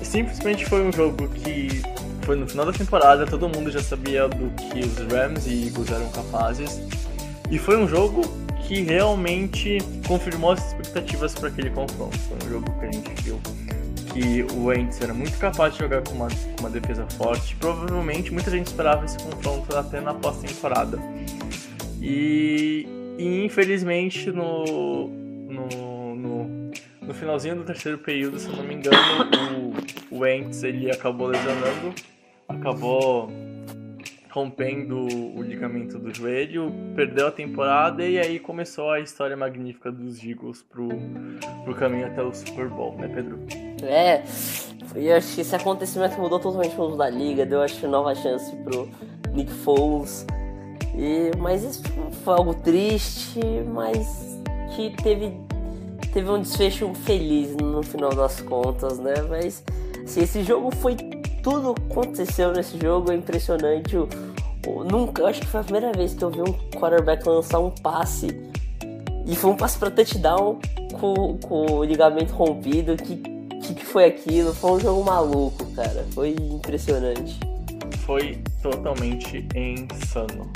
[0.02, 1.82] Simplesmente foi um jogo que
[2.22, 5.92] foi no final da temporada, todo mundo já sabia do que os Rams e Eagles
[5.92, 6.82] eram capazes.
[7.52, 8.22] E foi um jogo
[8.66, 12.18] que realmente confirmou as expectativas para aquele confronto.
[12.18, 13.40] Foi um jogo que a gente viu
[14.14, 17.56] que o Wentz era muito capaz de jogar com uma, com uma defesa forte.
[17.58, 20.98] Provavelmente muita gente esperava esse confronto até na pós-temporada.
[22.08, 22.88] E
[23.18, 28.98] e infelizmente no, no, no, no, finalzinho do terceiro período, se eu não me engano,
[30.12, 31.94] o, o Ents ele acabou lesionando,
[32.48, 33.32] acabou
[34.32, 40.22] rompendo o ligamento do joelho, perdeu a temporada e aí começou a história magnífica dos
[40.22, 40.90] Eagles pro,
[41.64, 43.40] pro caminho até o Super Bowl, né, Pedro?
[43.82, 44.24] É,
[44.94, 48.54] eu acho que esse acontecimento mudou totalmente o mundo da liga, deu acho nova chance
[48.58, 48.90] pro
[49.34, 50.28] Nick Foles
[50.98, 51.84] e, mas isso
[52.24, 54.40] foi algo triste, mas
[54.76, 55.34] que teve,
[56.14, 59.16] teve um desfecho feliz no final das contas, né?
[59.30, 59.64] Mas
[60.04, 60.96] assim, esse jogo foi.
[61.44, 63.96] Tudo aconteceu nesse jogo, é impressionante.
[63.96, 64.08] O,
[64.66, 67.60] o, nunca, eu acho que foi a primeira vez que eu vi um quarterback lançar
[67.60, 68.28] um passe.
[69.28, 70.60] E foi um passe para touchdown
[71.00, 72.96] com, com o ligamento rompido.
[72.96, 74.54] Que, que, que foi aquilo?
[74.56, 76.06] Foi um jogo maluco, cara.
[76.14, 77.40] Foi impressionante.
[78.06, 80.50] Foi totalmente insano.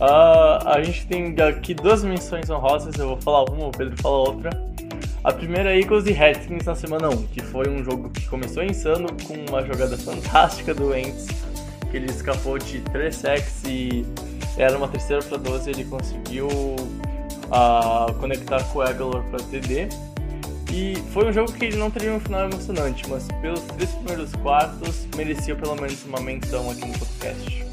[0.00, 4.16] Uh, a gente tem aqui duas menções honrosas, eu vou falar uma, o Pedro fala
[4.16, 4.50] outra.
[5.22, 8.64] A primeira é Eagles e Redskins na semana 1, que foi um jogo que começou
[8.64, 11.26] insano com uma jogada fantástica do Wentz,
[11.90, 14.06] que ele escapou de 3 sacks e
[14.56, 19.88] era uma terceira para 12, ele conseguiu uh, conectar com o Aguilar para TD.
[20.72, 24.32] E foi um jogo que ele não teria um final emocionante, mas pelos três primeiros
[24.36, 27.69] quartos merecia pelo menos uma menção aqui no podcast.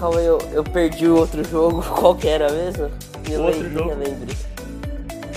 [0.00, 2.84] Calma aí, eu, eu perdi o outro jogo, qual que era mesmo?
[2.84, 3.90] o outro jogo?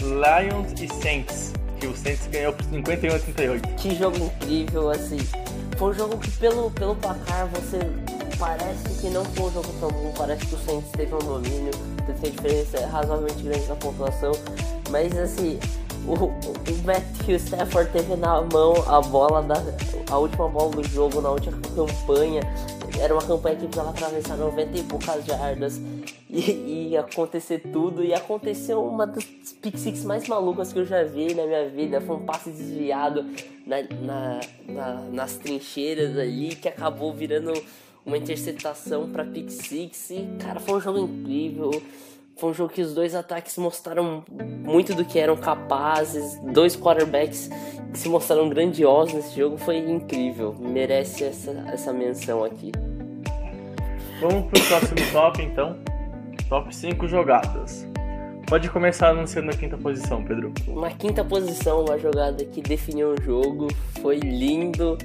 [0.01, 3.67] Lions e Saints, que o Saints ganhou por 51 a 38.
[3.75, 5.17] Que jogo incrível, assim.
[5.77, 7.79] Foi um jogo que pelo, pelo placar você
[8.39, 11.71] parece que não foi um jogo tão bom, parece que o Saints teve um domínio,
[12.05, 14.31] teve diferença razoavelmente grande na pontuação,
[14.89, 15.59] mas assim,
[16.07, 19.55] o, o Matthew Stafford teve na mão a bola da
[20.09, 22.41] a última bola do jogo na última campanha.
[23.03, 25.77] Era uma campanha que precisava atravessar 90 e poucas jardas
[26.29, 28.01] e, e acontecer tudo.
[28.01, 29.25] E aconteceu uma das
[29.61, 31.99] pick six mais malucas que eu já vi na minha vida.
[31.99, 33.25] Foi um passe desviado
[33.67, 37.51] na, na, na, nas trincheiras ali que acabou virando
[38.05, 40.11] uma interceptação para pick six.
[40.11, 41.71] E, cara, foi um jogo incrível.
[42.37, 46.39] Foi um jogo que os dois ataques mostraram muito do que eram capazes.
[46.53, 47.49] Dois quarterbacks
[47.91, 49.57] que se mostraram grandiosos nesse jogo.
[49.57, 50.55] Foi incrível.
[50.57, 52.71] Merece essa, essa menção aqui.
[54.19, 55.77] Vamos pro próximo top então.
[56.49, 57.87] Top 5 jogadas.
[58.47, 60.53] Pode começar anunciando a quinta posição, Pedro.
[60.67, 63.67] Uma quinta posição, uma jogada que definiu o jogo.
[64.01, 64.97] Foi lindo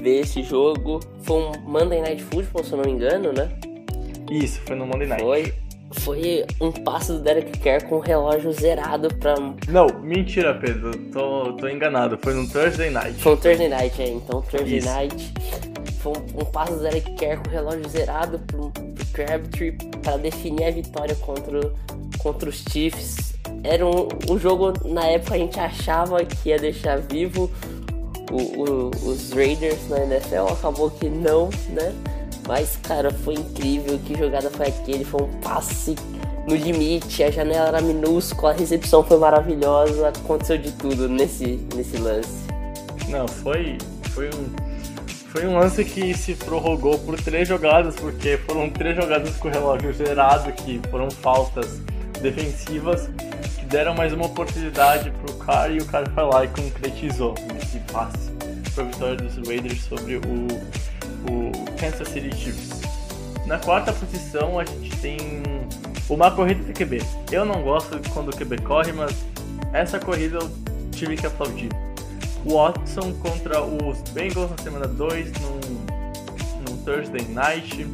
[0.00, 1.00] ver esse jogo.
[1.22, 3.48] Foi um Monday Night Football, se eu não me engano, né?
[4.30, 5.22] Isso, foi no Monday Night.
[5.22, 5.54] Foi
[5.90, 9.34] foi um passo do Derek Carr com o relógio zerado pra.
[9.68, 10.96] Não, mentira, Pedro.
[11.12, 12.18] Tô, tô enganado.
[12.20, 13.14] Foi no Thursday Night.
[13.14, 14.08] Foi no Thursday Night, é.
[14.08, 14.88] Então, Thursday Isso.
[14.88, 15.32] Night.
[15.98, 19.72] Foi um, um passo do Derek Carr com o relógio zerado pro, pro Crabtree
[20.02, 21.72] pra definir a vitória contra,
[22.18, 23.34] contra os Chiefs.
[23.64, 27.50] Era um, um jogo, na época, a gente achava que ia deixar vivo
[28.30, 30.52] o, o, os Raiders na NFL.
[30.52, 31.94] Acabou que não, né?
[32.46, 33.98] Mas, cara, foi incrível.
[34.06, 35.04] Que jogada foi aquele?
[35.04, 35.94] Foi um passe
[36.46, 40.08] no limite, a janela era minúscula, a recepção foi maravilhosa.
[40.08, 42.46] Aconteceu de tudo nesse, nesse lance.
[43.08, 43.76] Não, foi,
[44.10, 44.67] foi um.
[45.38, 49.50] Foi um lance que se prorrogou por três jogadas, porque foram três jogadas com o
[49.52, 51.78] relógio zerado, que foram faltas
[52.20, 53.08] defensivas,
[53.56, 57.78] que deram mais uma oportunidade pro cara e o cara foi lá e concretizou esse
[57.92, 58.32] passe
[58.74, 60.20] para a vitória dos Raiders sobre o
[61.30, 62.80] o Kansas City Chiefs.
[63.46, 65.18] Na quarta posição a gente tem
[66.08, 67.00] uma corrida de QB.
[67.30, 69.14] Eu não gosto quando o QB corre, mas
[69.72, 70.50] essa corrida eu
[70.90, 71.68] tive que aplaudir.
[72.48, 77.86] Watson contra os Bengals na semana 2 no, no Thursday Night.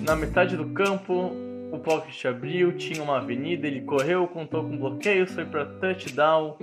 [0.00, 1.32] Na metade do campo,
[1.72, 6.56] o pocket abriu, tinha uma avenida, ele correu, contou com bloqueios, foi para touchdown.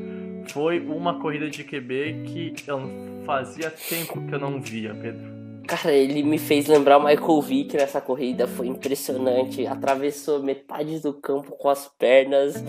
[0.50, 2.82] Foi uma corrida de QB que eu
[3.26, 5.36] fazia tempo que eu não via, Pedro.
[5.68, 9.66] Cara, ele me fez lembrar o Michael Vick nessa corrida, foi impressionante.
[9.66, 12.64] Atravessou metade do campo com as pernas,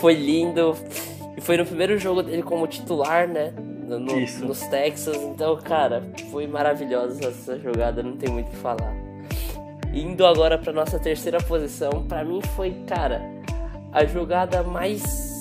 [0.00, 0.74] foi lindo.
[1.36, 3.54] E foi no primeiro jogo dele como titular, né?
[3.82, 5.16] No, nos Texas.
[5.16, 8.94] Então, cara, foi maravilhosa essa jogada, não tem muito o que falar.
[9.92, 13.20] Indo agora para nossa terceira posição, para mim foi, cara,
[13.92, 15.32] a jogada mais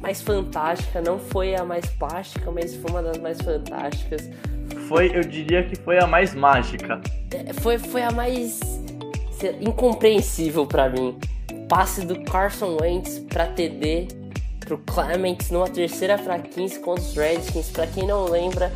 [0.00, 4.30] mais fantástica, não foi a mais plástica, mas foi uma das mais fantásticas
[4.90, 7.00] foi, eu diria que foi a mais mágica.
[7.32, 8.58] É, foi, foi a mais
[9.60, 11.16] incompreensível para mim.
[11.68, 14.08] Passe do Carson Wentz para TD
[14.70, 17.70] pro Clements numa terceira para 15 contra os Redskins.
[17.70, 18.72] Para quem não lembra,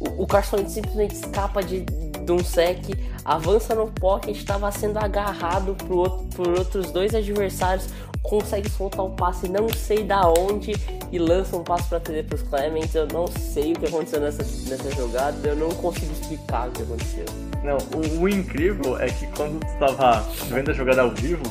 [0.00, 2.80] o, o Carson Wentz simplesmente escapa de, de um sec,
[3.24, 7.88] avança no pocket, estava sendo agarrado por, por outros dois adversários
[8.22, 10.72] consegue soltar um passe não sei da onde
[11.12, 12.94] e lança um passe para TD para os Clements.
[12.94, 16.82] Eu não sei o que aconteceu nessa, nessa jogada, eu não consigo explicar o que
[16.82, 17.26] aconteceu.
[17.62, 21.42] Não, o, o incrível é que quando tu estava vendo a jogada ao vivo,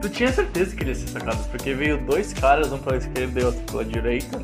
[0.00, 3.40] tu tinha certeza que ele ia ser sacado, porque veio dois caras, um pela esquerda
[3.40, 4.40] e outro pela direita,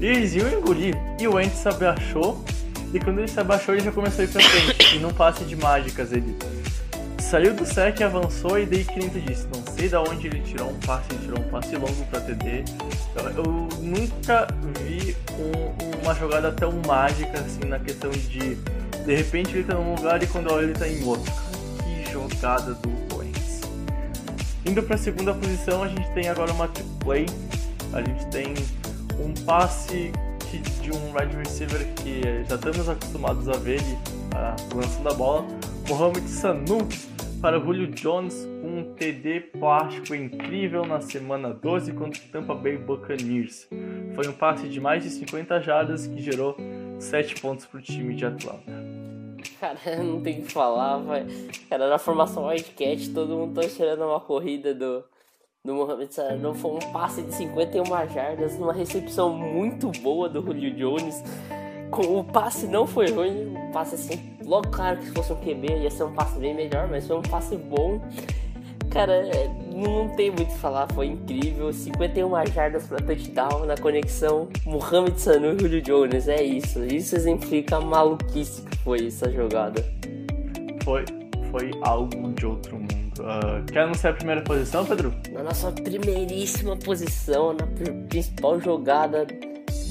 [0.00, 0.96] e eles iam engolir.
[1.20, 2.44] E o Ent se abaixou,
[2.92, 4.96] e quando ele se abaixou, ele já começou a ir pra frente.
[4.96, 6.36] e num passe de mágicas, ele
[7.30, 10.78] saiu do sec, avançou e daí Clinton disse, não sei da onde ele tirou um
[10.80, 12.64] passe, ele tirou um passe longo para TD.
[13.14, 14.48] Eu, eu, nunca
[14.80, 18.56] vi um, uma jogada tão mágica assim na questão de
[19.04, 21.32] de repente ele tá num lugar e quando olha ele tá em outro.
[21.84, 22.99] Que jogada do.
[24.66, 27.26] Indo para a segunda posição, a gente tem agora uma trick play.
[27.92, 28.54] A gente tem
[29.18, 30.12] um passe
[30.82, 35.46] de um wide receiver que já estamos acostumados a ver ele uh, lançando a bola.
[35.88, 36.78] Mohamed Sanu
[37.40, 43.66] para Julio Jones, um TD plástico incrível na semana 12 contra o Tampa Bay Buccaneers.
[44.14, 46.56] Foi um passe de mais de 50 jardas que gerou
[46.98, 48.89] 7 pontos para o time de Atlanta.
[49.58, 51.26] Cara, não tem o que falar, vai.
[51.68, 55.04] Cara, na formação Wildcat, todo mundo tá esperando uma corrida do,
[55.64, 60.74] do Mohamed Salah foi um passe de 51 jardas, uma recepção muito boa do Julio
[60.74, 61.22] Jones.
[61.92, 65.82] O passe não foi ruim, o passe assim, logo claro que se fosse um QB
[65.82, 68.00] ia ser um passe bem melhor, mas foi um passe bom.
[68.90, 69.22] Cara,
[69.72, 71.72] não tem muito o que falar, foi incrível.
[71.72, 76.84] 51 jardas para touchdown na conexão Mohamed Sanu e Julio Jones, é isso.
[76.84, 79.84] Isso exemplifica a maluquice que foi essa jogada.
[80.84, 81.04] Foi,
[81.50, 82.90] foi algo de outro mundo.
[83.20, 85.14] Uh, quer anunciar a primeira posição, Pedro?
[85.30, 87.66] Na nossa primeiríssima posição, na
[88.08, 89.26] principal jogada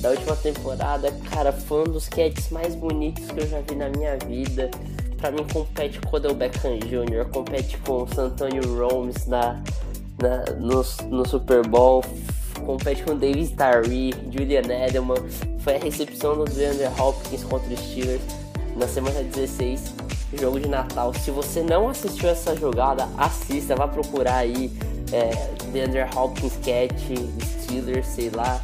[0.02, 3.90] da última temporada, cara, foi um dos catches mais bonitos que eu já vi na
[3.90, 4.70] minha vida
[5.20, 9.62] pra mim compete com o Beckham Jr., compete com o Santonio Romes na,
[10.22, 12.04] na, no, no Super Bowl,
[12.66, 15.18] compete com o David Tyree, Julian Edelman,
[15.60, 18.22] foi a recepção do DeAndre Hopkins contra os Steelers
[18.78, 19.94] na semana 16,
[20.40, 21.14] jogo de Natal.
[21.14, 24.72] Se você não assistiu essa jogada, assista, vá procurar aí
[25.12, 25.32] é,
[25.72, 27.18] DeAndre Hopkins catch,
[27.64, 28.62] Steelers, sei lá.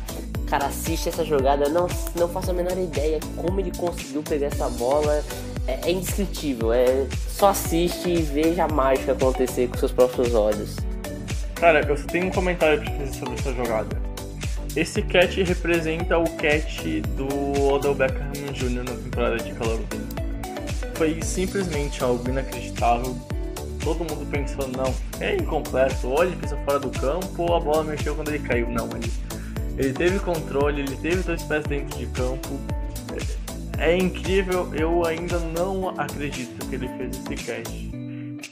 [0.48, 4.70] Cara, assiste essa jogada, não, não faço a menor ideia como ele conseguiu pegar essa
[4.70, 5.24] bola
[5.68, 6.74] é, é indescritível.
[6.74, 10.76] É, só assiste e veja a mágica acontecer com seus próprios olhos.
[11.56, 14.06] Cara, eu só tenho um comentário pra fazer sobre essa jogada.
[14.76, 16.84] Esse catch representa o catch
[17.16, 18.84] do Odell Beckham Jr.
[18.84, 19.80] na temporada de calor.
[20.96, 23.16] Foi simplesmente algo inacreditável.
[23.82, 28.16] Todo mundo pensou, não, é incompleto, ou ele pisou fora do campo, a bola mexeu
[28.16, 28.70] quando ele caiu.
[28.70, 29.12] Não, ele,
[29.78, 32.60] ele teve controle, ele teve dois pés dentro de campo,
[33.80, 37.92] é incrível, eu ainda não acredito que ele fez esse cast.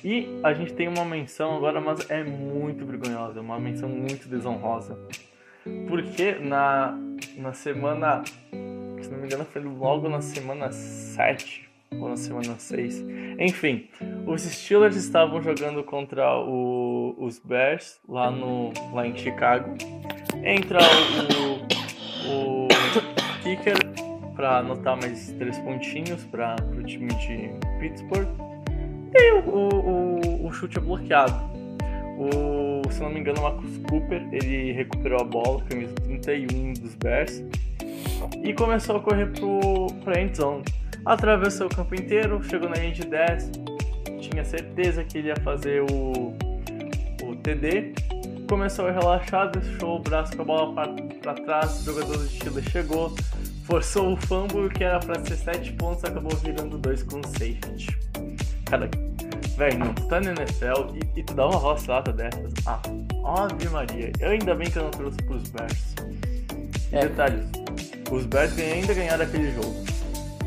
[0.03, 4.97] E a gente tem uma menção agora, mas é muito vergonhosa, uma menção muito desonrosa.
[5.87, 6.97] Porque na,
[7.37, 8.23] na semana,
[9.01, 13.05] se não me engano, foi logo na semana 7 ou na semana 6.
[13.39, 13.87] Enfim,
[14.27, 19.73] os Steelers estavam jogando contra o, os Bears lá, no, lá em Chicago.
[20.43, 23.77] Entra o, o, o kicker
[24.35, 28.27] para anotar mais três pontinhos para o time de Pittsburgh.
[29.15, 31.33] E o, o, o, chute é bloqueado.
[32.17, 36.95] O, se não me engano, o Marcus Cooper ele recuperou a bola, camisa 31 dos
[36.95, 37.43] Bears,
[38.43, 39.31] e começou a correr
[40.03, 40.63] para a endzone.
[41.05, 43.51] Atravessou o campo inteiro, chegou na de 10,
[44.19, 46.33] tinha certeza que ele ia fazer o,
[47.23, 47.93] o TD.
[48.49, 50.73] Começou a relaxar, deixou o braço com a bola
[51.21, 53.13] para trás, o jogador do estilo chegou,
[53.63, 57.87] forçou o fumble que era pra ser 7 pontos, acabou virando 2 com safety.
[58.65, 58.89] Cara,
[59.57, 62.53] velho, não, tu tá no NFL e, e tu dá uma roçada dessas.
[62.65, 62.81] Ah,
[63.23, 64.11] óbvio Maria.
[64.19, 65.95] Eu ainda bem que eu não trouxe pros Bears.
[66.91, 67.07] É.
[67.07, 67.45] detalhes,
[68.11, 69.73] os Bears ainda ganharam aquele jogo.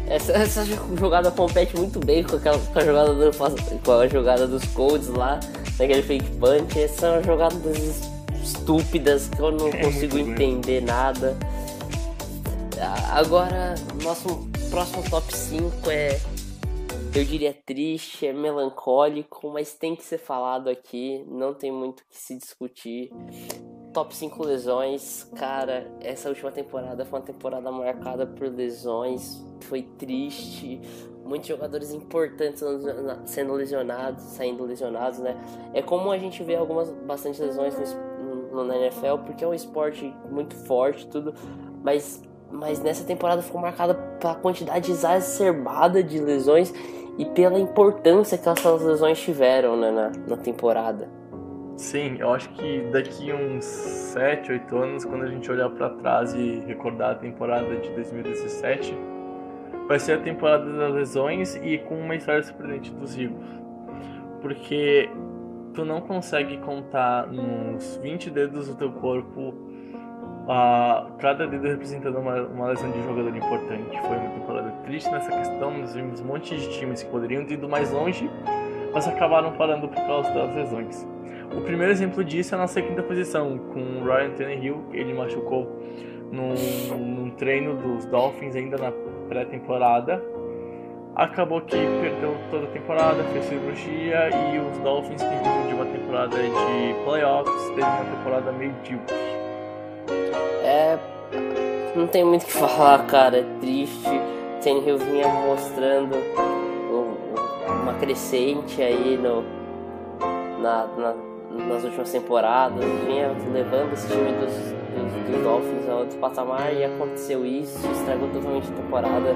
[0.09, 0.65] Essa, essa,
[0.97, 3.37] jogada compete muito bem com, aquela, com, a jogada do,
[3.85, 5.41] com a jogada dos Colts lá,
[5.79, 6.79] naquele fake punch.
[6.79, 7.57] Essa é uma jogada
[8.41, 11.37] estúpidas que eu não é consigo entender nada.
[13.11, 14.29] Agora, nosso
[14.71, 16.21] próximo top 5 é,
[17.15, 22.17] eu diria triste, é melancólico, mas tem que ser falado aqui, não tem muito que
[22.19, 23.11] se discutir.
[23.95, 30.79] Top 5 lesões, cara, essa última temporada foi uma temporada marcada por lesões, foi triste,
[31.25, 32.63] muitos jogadores importantes
[33.25, 35.35] sendo lesionados, saindo lesionados, né?
[35.73, 37.75] É comum a gente ver algumas bastante lesões
[38.19, 41.33] no, no, na NFL, porque é um esporte muito forte, tudo,
[41.83, 42.21] mas
[42.51, 46.73] mas nessa temporada ficou marcada pela quantidade exacerbada de lesões
[47.19, 51.09] e pela importância que essas lesões tiveram né, na, na temporada.
[51.77, 56.33] Sim, eu acho que daqui uns 7, 8 anos, quando a gente olhar para trás
[56.33, 58.97] e recordar a temporada de 2017,
[59.87, 63.47] vai ser a temporada das lesões e com uma história surpreendente dos Eagles.
[64.41, 65.11] Porque
[65.75, 69.53] tu não consegue contar nos 20 dedos do teu corpo
[70.47, 74.01] Uh, cada dedo representando uma, uma lesão de jogador importante.
[74.01, 75.77] Foi uma temporada triste nessa questão.
[75.77, 78.31] Nós vimos um monte de times que poderiam ter ido mais longe,
[78.95, 81.05] mas acabaram parando por causa das lesões.
[81.53, 84.85] O primeiro exemplo disso é a nossa quinta posição, com o Ryan Tannehill.
[84.93, 85.83] Ele machucou
[86.31, 86.55] num,
[86.97, 88.93] num treino dos Dolphins ainda na
[89.29, 90.23] pré-temporada.
[91.17, 96.37] Acabou que perdeu toda a temporada, fez cirurgia e os Dolphins que de uma temporada
[96.37, 99.46] de playoffs teve uma temporada medíocre.
[100.63, 100.99] É.
[101.95, 103.39] Não tem muito o que falar, cara.
[103.39, 104.37] É triste.
[104.65, 106.17] Hill vinha mostrando
[107.83, 109.45] uma crescente aí no,
[110.61, 111.15] na, na,
[111.69, 112.85] nas últimas temporadas.
[113.07, 117.87] Vinha levando esse time dos, dos, dos Dolphins a outro patamar e aconteceu isso.
[117.93, 119.35] Estragou totalmente a temporada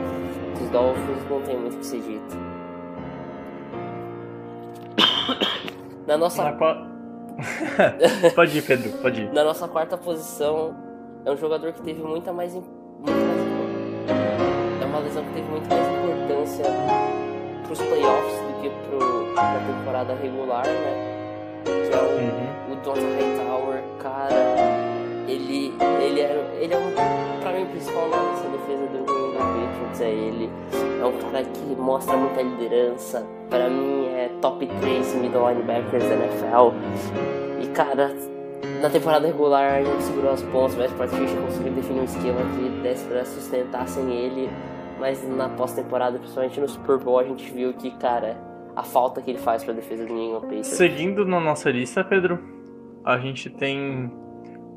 [0.58, 1.30] dos Dolphins.
[1.30, 2.36] Não tem muito o que ser dito.
[6.06, 6.42] Na nossa.
[6.42, 6.89] Na,
[8.34, 9.32] pode ir, Pedro, pode ir.
[9.32, 10.74] Na nossa quarta posição,
[11.24, 12.70] é um jogador que teve muita mais, muito
[13.10, 13.40] mais
[14.80, 16.64] é uma lesão que teve muito mais importância
[17.62, 18.70] para os playoffs do que
[19.34, 21.62] para a temporada regular, né?
[21.64, 22.72] Que é o, uhum.
[22.72, 24.34] o Donta Hightower, cara.
[25.28, 29.68] Ele, ele, era, ele é um, pra mim, o principal nome dessa defesa do England
[29.68, 30.50] Patriots é ele.
[31.00, 33.26] É um cara que mostra muita liderança.
[33.48, 37.62] Pra mim, é top 3 middle linebackers da NFL.
[37.62, 38.14] E, cara,
[38.80, 43.04] na temporada regular ele segurou as pontas, mas Patricia conseguiu definir um esquema que desse
[43.06, 44.50] pra sustentar sem ele.
[44.98, 48.36] Mas na pós-temporada, principalmente no Super Bowl, a gente viu que, cara,
[48.76, 50.68] a falta que ele faz pra defesa do New England Patriots.
[50.68, 52.38] Seguindo na nossa lista, Pedro,
[53.04, 54.12] a gente tem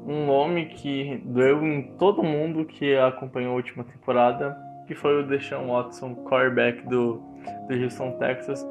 [0.05, 5.27] um nome que doeu em todo mundo que acompanhou a última temporada, que foi o
[5.27, 7.21] Deshaun Watson, quarterback do,
[7.67, 8.65] do Houston, Texas,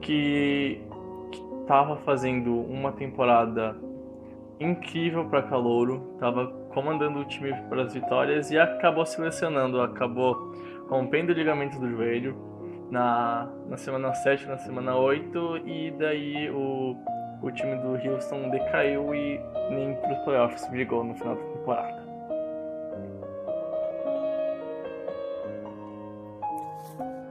[0.00, 0.80] que
[1.60, 3.76] estava fazendo uma temporada
[4.58, 10.52] incrível para Calouro, estava comandando o time para as vitórias e acabou selecionando, acabou
[10.88, 12.36] rompendo o ligamento do joelho
[12.90, 16.96] na, na semana 7, na semana 8 e daí o,
[17.42, 19.40] o time do Houston decaiu e
[19.70, 22.04] nem para os playoffs brigou no final da temporada.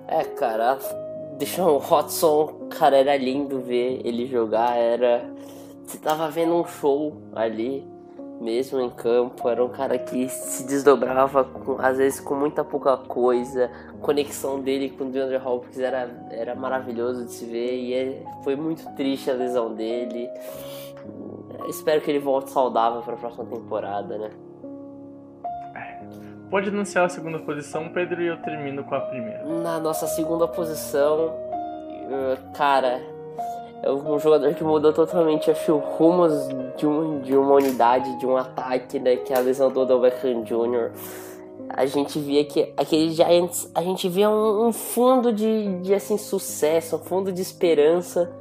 [0.08, 0.78] É, cara,
[1.38, 5.34] deixa o Watson, cara, era lindo ver ele jogar, era
[5.94, 7.86] você tava vendo um show ali,
[8.42, 9.48] mesmo em campo.
[9.48, 13.70] Era um cara que se desdobrava, com, às vezes, com muita pouca coisa.
[13.90, 17.76] A conexão dele com o DeAndre Hopkins era, era maravilhoso de se ver.
[17.76, 20.30] E é, foi muito triste a lesão dele.
[21.68, 24.32] Espero que ele volte saudável para a próxima temporada, né?
[26.50, 29.44] Pode anunciar a segunda posição, Pedro, e eu termino com a primeira.
[29.44, 31.34] Na nossa segunda posição,
[32.54, 33.02] cara,
[33.82, 36.32] é um jogador que mudou totalmente acho, rumos
[36.78, 39.16] de, um, de uma unidade, de um ataque, né?
[39.16, 40.92] Que é a lesão do Odell Beckham Jr.
[41.70, 46.20] A gente via que aqueles Giants, a gente via um, um, fundo de, de assim,
[46.20, 48.32] sucesso, um fundo de esperança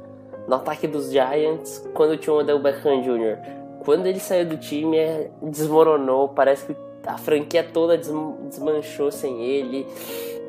[0.47, 3.37] no ataque dos Giants quando tinha o Odell Beckham Jr.
[3.83, 6.75] Quando ele saiu do time, é, desmoronou, parece que
[7.05, 9.85] a franquia toda desmanchou sem ele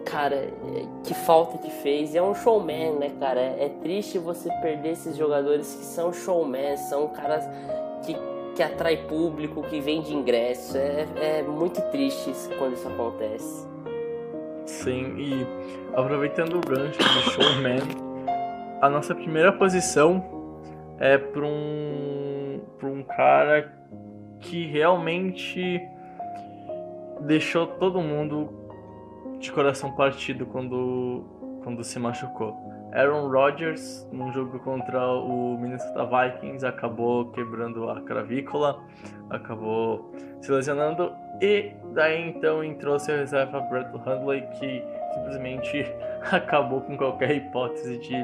[0.05, 0.49] cara,
[1.03, 2.15] que falta que fez.
[2.15, 3.41] É um showman, né, cara?
[3.41, 7.45] É triste você perder esses jogadores que são showman, são caras
[8.05, 8.17] que,
[8.55, 10.77] que atrai público, que vende ingresso.
[10.77, 13.67] É, é muito triste quando isso acontece.
[14.67, 15.47] Sim, e
[15.95, 17.81] aproveitando o gancho do showman,
[18.85, 20.61] a nossa primeira posição
[20.99, 23.73] é para um, pra um cara
[24.41, 25.81] que realmente
[27.23, 28.53] deixou todo mundo
[29.39, 31.25] de coração partido quando,
[31.63, 32.55] quando se machucou.
[32.93, 38.79] Aaron Rodgers, num jogo contra o Minnesota Vikings, acabou quebrando a cravícula,
[39.31, 40.13] acabou
[40.43, 41.11] se lesionando,
[41.41, 44.85] e daí então entrou seu reserva Brett Hundley, que
[45.15, 45.87] simplesmente
[46.31, 48.17] acabou com qualquer hipótese de,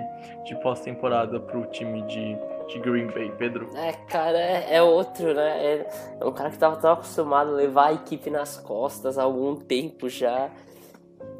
[0.45, 2.37] de pós-temporada para o time de,
[2.69, 3.71] de Green Bay, Pedro.
[3.75, 5.65] É, cara, é, é outro, né?
[5.65, 5.89] É,
[6.21, 9.57] é, um cara que estava tão acostumado a levar a equipe nas costas há algum
[9.57, 10.51] tempo já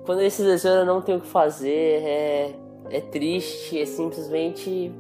[0.05, 2.55] quando ele se lesiona não tem o que fazer, é,
[2.91, 4.93] é triste, é simplesmente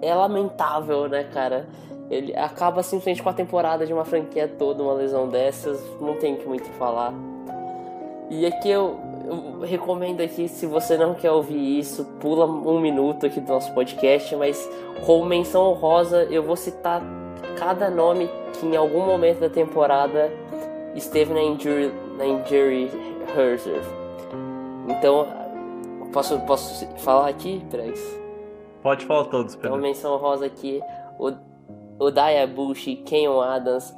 [0.00, 1.68] é lamentável, né, cara?
[2.10, 6.36] Ele acaba simplesmente com a temporada de uma franquia toda, uma lesão dessas, não tem
[6.44, 7.14] muito o que falar.
[8.28, 13.26] E aqui eu, eu, recomendo aqui, se você não quer ouvir isso, pula um minuto
[13.26, 14.68] aqui do nosso podcast, mas
[15.04, 17.02] com menção honrosa eu vou citar
[17.58, 20.30] cada nome que em algum momento da temporada
[20.94, 22.90] esteve na injury, na injury
[23.34, 23.86] Reserve.
[24.88, 25.26] Então,
[26.12, 28.20] posso, posso falar aqui, Pregs?
[28.82, 29.70] Pode falar todos, Pedro.
[29.70, 30.82] Então, menção rosa aqui,
[31.18, 31.32] o,
[31.98, 33.94] o Daya Bush, Kenyon Adams,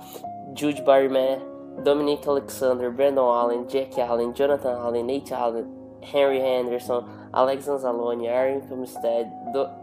[0.55, 1.39] Jude Barman,
[1.83, 5.67] Dominic Alexander, Brandon Allen, Jack Allen, Jonathan Allen, Nate Allen,
[6.03, 7.05] Henry Henderson,
[7.35, 9.33] Alex Anzalone, Aaron Comstead,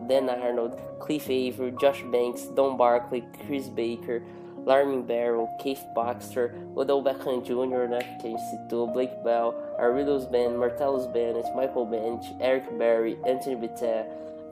[0.08, 4.24] Dan Arnold, Cliff Avery, Josh Banks, Don Barkley, Chris Baker,
[4.66, 10.30] Larmin Barrow, Keith Baxter, Odell Beckham Jr., né, que a gente citou, Blake Bell, Aridos
[10.32, 14.06] Ben, Martellus Bennett, Michael Bench, Eric Berry, Anthony Bittet,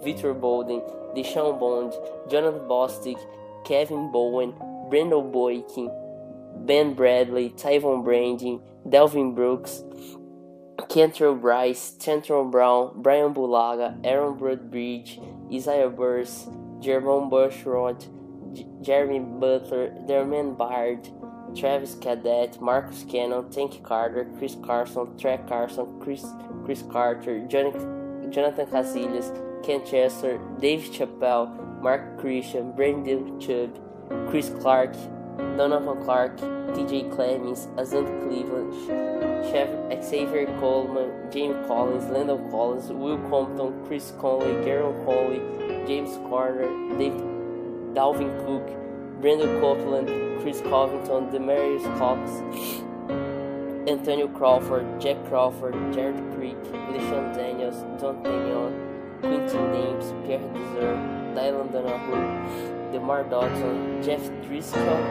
[0.04, 0.82] Victor Bolden,
[1.16, 1.94] Deshaun Bond,
[2.30, 3.20] Jonathan Bostic,
[3.66, 4.54] Kevin Bowen,
[4.90, 5.92] Brandon Boykin,
[6.56, 9.84] Ben Bradley, Tyvon Branding, Delvin Brooks,
[10.90, 15.20] Kentrell Bryce, Tantron Brown, Brian Bulaga, Aaron Broadbridge,
[15.54, 18.08] Isaiah Burst, Jerome Bushrod,
[18.82, 21.08] Jeremy Butler, Derman Bard,
[21.56, 26.26] Travis Cadet, Marcus Cannon, Tank Carter, Chris Carson, Trey Carson, Chris,
[26.66, 29.30] Chris Carter, Jonathan Casillas,
[29.64, 33.80] Ken Chester, Dave Chappelle, Mark Christian, Brandon Chubb,
[34.30, 34.96] Chris Clark,
[35.58, 38.74] Donovan Clark, TJ Clemens, Azant Cleveland,
[39.52, 39.70] Chef
[40.04, 45.42] Xavier Coleman, James Collins, Landon Collins, Will Compton, Chris Conley, Garrett Conley,
[45.88, 47.14] James Carter, Dave
[47.94, 52.30] Dalvin Cook, Brandon Copeland, Chris Covington, Demarius Cox,
[53.90, 56.62] Antonio Crawford, Jack Crawford, Jared Creek,
[56.94, 65.04] LeSean Daniels, Don Pinion, Quintin James, Pierre Deser, Dylan Donahue, DeMar Dodson, Jeff Driscoll,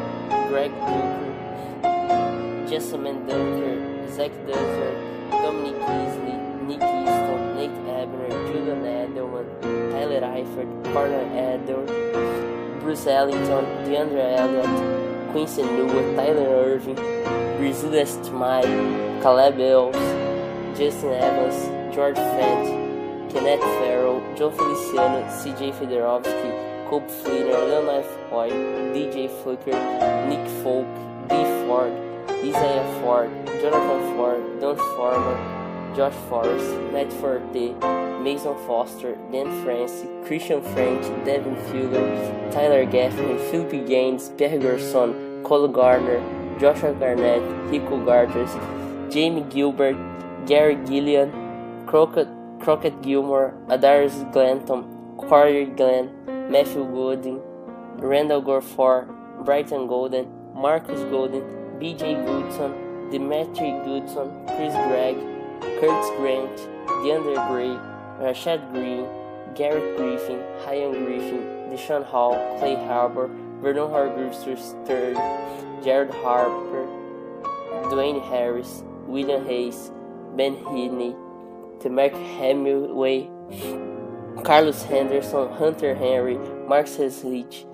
[0.49, 4.93] Greg Duker, Jessamine Dunker, Zach Dunker,
[5.31, 9.47] Dominic Easley, Nick Easton, Nate Abner, Julian Edelman,
[9.93, 11.85] Tyler Eifert, Corner Edel,
[12.81, 16.97] Bruce Ellington, DeAndre Elliott, Quincy Newell, Tyler Irving,
[17.59, 18.62] Brazil Stimai,
[19.22, 19.97] Caleb Ells,
[20.76, 29.28] Justin Evans, George Fent, Kenneth Farrell, Joe Feliciano, CJ Federowski, Cope Fleener, Leonard Foy, DJ
[29.43, 29.76] Flicker,
[30.26, 30.89] Nick Folk,
[31.28, 31.36] D.
[31.66, 31.93] Ford,
[32.30, 33.28] Isaiah Ford,
[33.61, 37.74] Jonathan Ford, Don Foreman, Josh Forrest, Matt Forte,
[38.24, 45.68] Mason Foster, Dan Francis, Christian French, Devin Fuller, Tyler Gaffney, Philip Gaines, Pierre Gerson, Cole
[45.68, 46.22] Gardner,
[46.59, 48.57] Joshua Garnett, Rico Garters,
[49.12, 49.97] Jamie Gilbert,
[50.47, 52.28] Gary Gillian, Crockett,
[52.61, 54.84] Crockett Gilmore, Adarius Glanton,
[55.18, 56.09] Corey Glenn,
[56.49, 57.42] Matthew Gooding,
[57.99, 59.07] Randall Gorfor,
[59.44, 61.42] Brighton Golden, Marcus Golden,
[61.78, 65.16] BJ Goodson, Dimitri Goodson, Chris Gregg,
[65.78, 66.57] Curtis Grant,
[67.05, 67.76] DeAndre Gray,
[68.24, 69.05] Rashad Green,
[69.55, 73.28] Garrett Griffin, Ryan Griffin, Deshaun Hall, Clay Harbor,
[73.61, 74.42] Vernon Hargreaves
[74.88, 75.14] III,
[75.84, 76.86] Jared Harper,
[77.90, 79.90] Dwayne Harris, William Hayes,
[80.34, 81.14] Ben Heaney,
[81.80, 83.28] Temek Hemingway,
[84.45, 87.66] Carlos Henderson, Hunter Henry, Marcus Rich,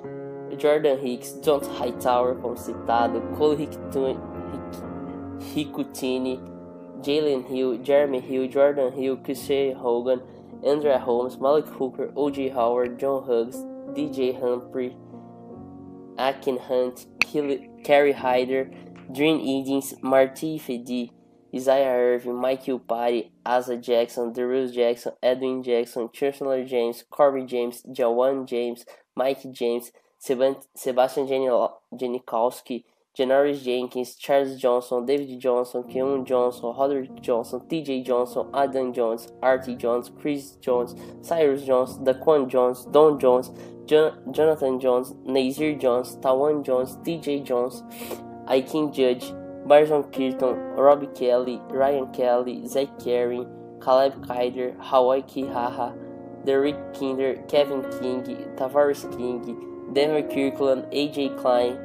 [0.59, 3.57] Jordan Hicks, John Hightower, como citado, Cole
[5.55, 6.39] Ricutini,
[7.03, 10.21] Jalen Hill, Jeremy Hill, Jordan Hill, Christian Hogan,
[10.65, 12.49] Andrea Holmes, Malik Hooker, O.J.
[12.49, 13.57] Howard, John Huggs,
[13.95, 14.97] DJ Humphrey,
[16.19, 17.07] Akin Hunt,
[17.85, 18.71] Kerry Hyder,
[19.13, 21.11] Dream Edens, Marty Fedi,
[21.55, 28.47] Isaiah Irving, Mike Upari, Asa Jackson, Darius Jackson, Edwin Jackson, Chancellor James, Corby James, Jawan
[28.47, 28.85] James,
[29.15, 32.85] Mike James, Sebastian Janikowski,
[33.17, 39.77] Janoris Jenkins, Charles Johnson, David Johnson, Keon Johnson, Roderick Johnson, TJ Johnson, Adam Jones, Artie
[39.77, 43.53] Jones, Chris Jones, Cyrus Jones, Daquan Jones, Don Jones,
[43.87, 47.85] Jonathan Jones, Nazir Jones, Tawan Jones, TJ Jones,
[48.49, 49.33] Aiken Judge,
[49.67, 53.47] Barson Kirton, Robbie Kelly, Ryan Kelly, Zach Carey,
[53.83, 55.95] Caleb Kyder, Hawaii Kihaha,
[56.45, 58.23] Derek Kinder, Kevin King,
[58.57, 61.79] Tavares King, Denver Kirkland, AJ Klein,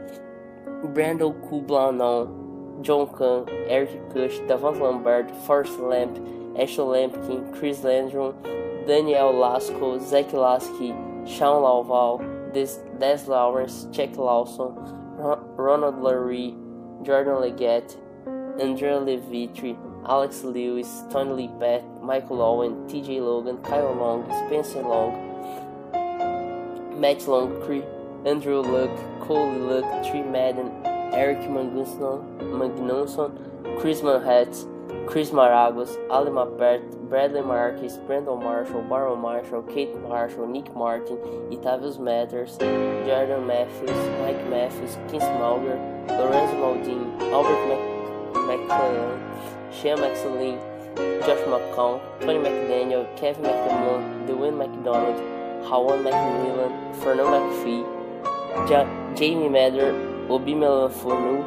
[0.94, 6.18] Brandon Kublanon, John Kahn, Eric Kush, Davant Lambert, Forrest Lamp,
[6.58, 8.36] Ashley Lampkin, Chris Landrum,
[8.86, 10.94] Daniel Lasco, Zach Lasky,
[11.26, 14.76] Sean Lauval, Des, Des Lawrence, Jack Lawson,
[15.56, 16.56] Ronald Larry,
[17.04, 17.98] Jordan Leggett,
[18.60, 25.14] Andrea Levitri, Alex Lewis, Tony Lippett, Michael Owen, TJ Logan, Kyle Long, Spencer Long,
[27.00, 27.86] Matt Longcree,
[28.26, 28.92] Andrew Luck,
[29.22, 30.72] Cole Luck, Tree Madden,
[31.14, 32.26] Eric Magnusson,
[33.80, 40.76] Chris Manhattan, Chris Maragos, Ali Mapert, Bradley Marquez, Brandon Marshall, Baron Marshall, Kate Marshall, Nick
[40.76, 41.18] Martin,
[41.50, 47.62] Itavius Matters, Jordan Matthews, Mike Matthews, Kim Smalger, Lorenzo Maldini, Albert
[48.48, 49.20] McClellan,
[49.72, 50.58] Shea McSalin,
[51.26, 55.18] Josh McCown, Tony McDaniel, Kevin McDermott, Dwayne McDonald,
[55.66, 57.84] Hawan McMillan, Fernando McPhee,
[58.70, 58.86] ja
[59.16, 59.94] Jamie Madder,
[60.30, 61.44] Obi Melanfonu,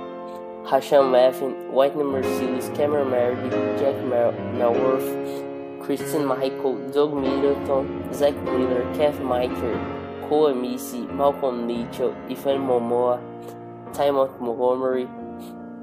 [0.64, 8.82] Hasham Meffin, Whitney Mercedes, Cameron Meredith, Jack Mel Melworth, Christine Michael, Doug Middleton, Zach Miller,
[8.94, 13.31] Kev Miker, Cole Missy, Malcolm Mitchell, Ivan Momoa,
[13.94, 15.06] Timon Montgomery,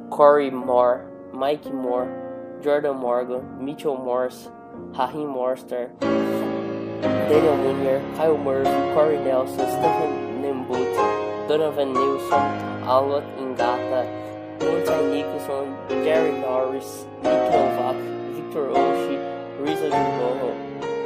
[0.09, 4.49] Corey Moore, Mike Moore, Jordan Morgan, Mitchell Morse,
[4.97, 14.03] Rahim Morster, Daniel Munier, Kyle Murphy, Corey Nelson, Stephen Nembut, Donovan Nilsson, Alot Ingata,
[14.59, 17.95] Monty Nicholson, Jerry Norris, Nick Novak,
[18.35, 19.19] Victor Oshie,
[19.59, 20.51] Rizzo Jimboho,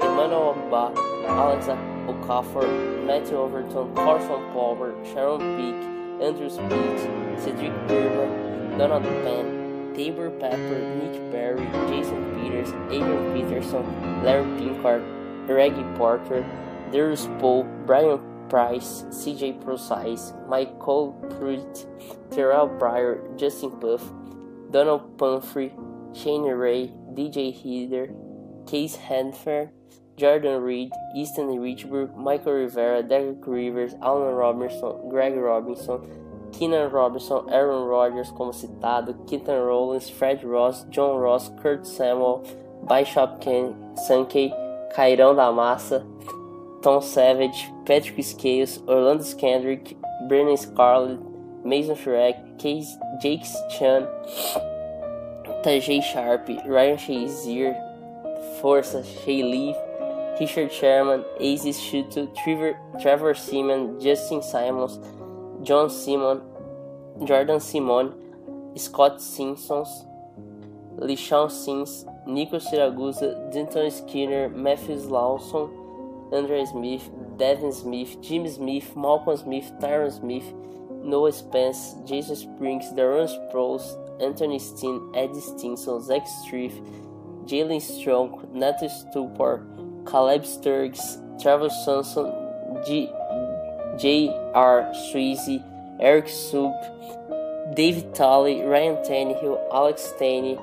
[0.02, 0.94] Emmanuel Ba,
[1.28, 1.68] Alex
[2.08, 7.00] Okafor, Matthew Overton, Carson Palmer, Sharon Peak, Andrew Speed,
[7.38, 15.04] Cedric Burma, Donald Penn, Tabor Pepper, Nick Perry, Jason Peters, Adrian Peterson, Larry Pinkard,
[15.50, 16.46] Reggie Porter,
[16.94, 21.86] Darius Poe, Brian Price, CJ Procise, Michael Pruitt,
[22.32, 24.02] Terrell Pryor, Justin Puff,
[24.72, 25.74] Donald Pumphrey,
[26.14, 28.08] Shane Ray, DJ Heater,
[28.66, 29.72] Case Hanfer,
[30.18, 37.88] Jordan Reed, Easton Richburg, Michael Rivera, Derek Rivers, Alan Robinson, Greg Robinson, Keenan Robinson, Aaron
[37.88, 42.46] Rodgers, como citado, Keaton Rollins, Fred Ross, John Ross, Kurt Samuel,
[42.88, 43.74] Bishop Ken,
[44.08, 44.54] Sankey,
[44.96, 46.06] Cairão da Massa,
[46.84, 49.98] Tom Savage, Patrick Scales, Orlando Kendrick,
[50.28, 51.20] Brennan Scarlett,
[51.66, 54.08] Mason Shrek, Case, Jake Chan,
[55.64, 57.74] Tajay Sharp, Ryan Shazier,
[58.62, 59.74] Força, Shaylee,
[60.40, 65.00] Richard Sherman, Ace Schuto, Trevor, Trevor Seaman, Justin Simons,
[65.66, 66.42] John Simon,
[67.24, 68.14] Jordan Simon,
[68.76, 70.06] Scott Simpsons,
[70.98, 75.70] Lishon Sims, Nico Siragusa, Denton Skinner, Matthews Lawson,
[76.34, 80.54] Andre Smith, Devin Smith, Jim Smith, Malcolm Smith, Tyron Smith,
[81.04, 83.86] Noah Spence, Jason Springs, Darren Sproles,
[84.22, 86.74] Anthony Steen, Eddie Stinson, Zach Striff,
[87.46, 89.66] Jalen Strong, Nathan Stupor,
[90.06, 92.32] Caleb Sturgs, Travis Sanson,
[93.98, 94.92] J.R.
[94.94, 95.64] Sweezy,
[96.00, 96.74] Eric Soup,
[97.76, 100.58] David Tolley, Ryan Tannehill, Alex Taney,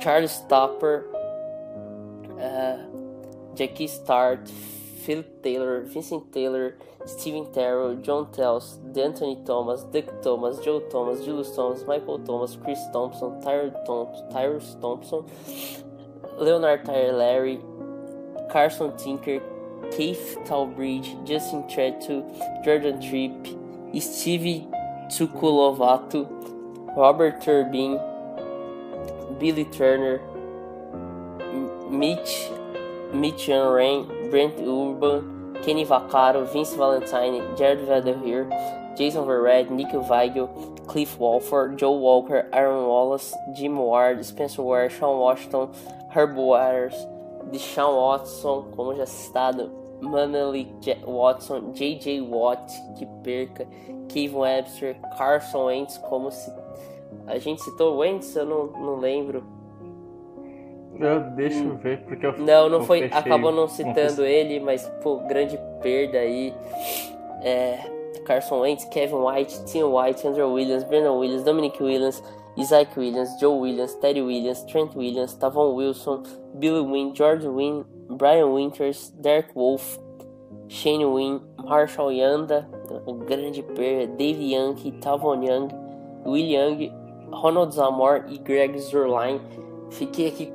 [0.00, 1.06] Charles Topper,
[2.40, 2.76] uh,
[3.54, 4.48] Jackie Start,
[5.04, 11.54] Philip Taylor, Vincent Taylor, Steven Terrell, John Tells, D'Anthony Thomas, Dick Thomas, Joe Thomas, Julius
[11.54, 15.24] Thomas, Michael Thomas, Chris Thompson, Tyrus Thompson,
[16.38, 17.60] Leonard Tyler Larry,
[18.52, 19.40] Carson Tinker,
[19.90, 22.22] Keith Talbridge, Justin Tretu,
[22.62, 23.32] Jordan Tripp,
[23.98, 24.68] Stevie
[25.08, 26.28] Tsukulovato,
[26.94, 27.98] Robert Turbin,
[29.38, 30.20] Billy Turner,
[31.90, 32.48] Mitch,
[33.14, 38.48] Mitch Rain, Brent Urban, Kenny Vaccaro, Vince Valentine, Jared Vanderheer,
[38.96, 45.18] Jason Verrett, Nick Weigel, Cliff Walford, Joe Walker, Aaron Wallace, Jim Ward, Spencer Ware, Sean
[45.18, 45.70] Washington,
[46.10, 46.94] Herb Waters,
[47.50, 49.70] Deshaun Watson, como já citado,
[50.00, 50.68] Manley
[51.06, 52.20] Watson, J.J.
[52.22, 53.66] Watt, que perca,
[54.08, 56.52] Kevin Webster, Carson Wentz, como se
[57.26, 59.44] a gente citou o Wentz, eu não, não lembro.
[60.98, 61.76] Eu deixo hum.
[61.76, 66.52] ver porque eu Não, não foi, acabou não citando ele, mas pô, grande perda aí.
[67.42, 67.78] É,
[68.24, 72.22] Carson Wentz, Kevin White, Tim White, Andrew Williams, Brandon Williams, Dominic Williams,
[72.58, 76.22] Isaac Williams, Joe Williams, Teddy Williams, Trent Williams, Tavon Wilson,
[76.58, 79.98] Billy Wynn, George Wynn, Brian Winters, Derek Wolf,
[80.68, 82.68] Shane Wynn, Marshall Yanda,
[83.06, 85.68] o grande perda, Dave Young, Tavon Young,
[86.26, 86.92] Will Young,
[87.32, 89.40] Ronald Zamor e Greg Zerline.
[89.90, 90.52] Fiquei aqui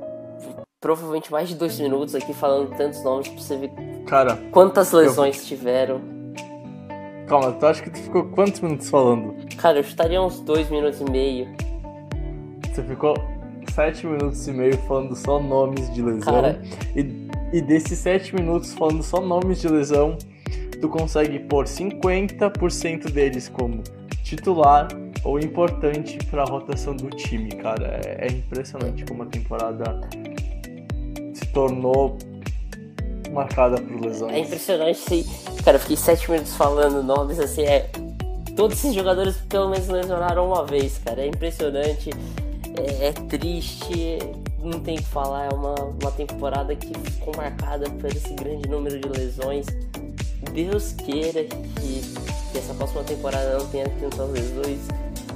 [0.80, 3.72] provavelmente mais de dois minutos aqui falando tantos nomes pra você ver
[4.06, 5.46] Cara, quantas lesões eu...
[5.46, 6.00] tiveram.
[7.26, 9.34] Calma, tu acha que tu ficou quantos minutos falando?
[9.56, 11.67] Cara, eu estaria uns dois minutos e meio.
[12.78, 13.16] Você ficou
[13.74, 16.32] sete minutos e meio falando só nomes de lesão.
[16.32, 16.62] Cara...
[16.94, 20.16] E, e desses sete minutos falando só nomes de lesão,
[20.80, 23.82] tu consegue pôr 50% deles como
[24.22, 24.86] titular
[25.24, 28.00] ou importante para a rotação do time, cara.
[28.04, 30.00] É, é, impressionante como a temporada
[31.34, 32.16] se tornou
[33.32, 34.34] marcada por lesões.
[34.34, 35.26] É impressionante, sim.
[35.64, 37.90] Cara, eu fiquei sete minutos falando nomes, assim, é...
[38.54, 41.22] Todos esses jogadores pelo menos lesionaram uma vez, cara.
[41.22, 42.10] É impressionante,
[42.78, 44.18] é, é triste,
[44.62, 45.46] não tem o que falar.
[45.46, 49.66] É uma, uma temporada que ficou marcada por esse grande número de lesões.
[50.52, 52.02] Deus queira que,
[52.52, 54.78] que essa próxima temporada não tenha tantas lesões.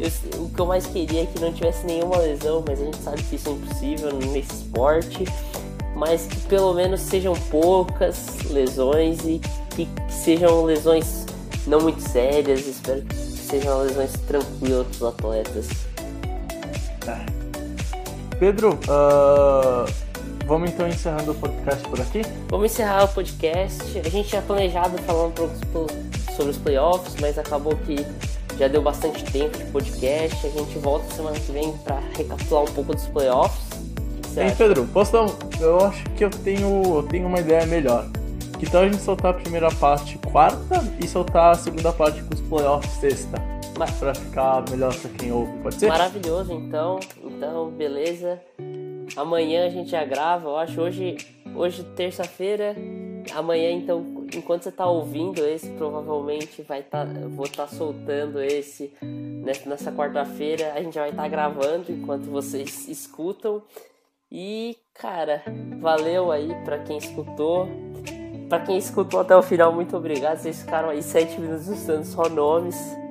[0.00, 2.96] Eu, o que eu mais queria é que não tivesse nenhuma lesão, mas a gente
[2.98, 5.24] sabe que isso é impossível nesse esporte.
[5.94, 9.40] Mas que pelo menos sejam poucas lesões e
[9.76, 11.26] que, que sejam lesões
[11.66, 12.66] não muito sérias.
[12.66, 15.91] Espero que sejam lesões tranquilas para os atletas.
[17.04, 17.18] Tá.
[18.38, 19.92] Pedro, uh,
[20.46, 22.22] vamos então encerrando o podcast por aqui?
[22.48, 23.98] Vamos encerrar o podcast.
[23.98, 25.54] A gente tinha planejado falar um pouco
[26.36, 27.96] sobre os playoffs, mas acabou que
[28.58, 30.46] já deu bastante tempo de podcast.
[30.46, 33.72] A gente volta semana que vem para recapitular um pouco dos playoffs.
[34.36, 35.32] Ei, Pedro, posso dar um...
[35.60, 38.08] Eu acho que eu tenho, eu tenho uma ideia melhor.
[38.58, 42.34] Que tal a gente soltar a primeira parte quarta e soltar a segunda parte com
[42.34, 43.51] os playoffs sexta?
[43.78, 43.90] Mas...
[43.98, 45.88] Pra ficar melhor pra quem ouve, pode ser?
[45.88, 47.00] Maravilhoso, então.
[47.22, 48.40] Então, beleza.
[49.16, 51.16] Amanhã a gente já grava, eu acho hoje,
[51.54, 52.74] hoje terça-feira.
[53.34, 58.92] Amanhã, então, enquanto você está ouvindo esse, provavelmente vai tá, vou estar tá soltando esse
[59.02, 60.72] nessa, quarta-feira.
[60.74, 63.62] A gente vai estar tá gravando enquanto vocês escutam.
[64.30, 65.42] E, cara,
[65.78, 67.68] valeu aí pra quem escutou.
[68.48, 70.38] Pra quem escutou até o final, muito obrigado.
[70.38, 73.01] Vocês ficaram aí sete minutos usando só nomes.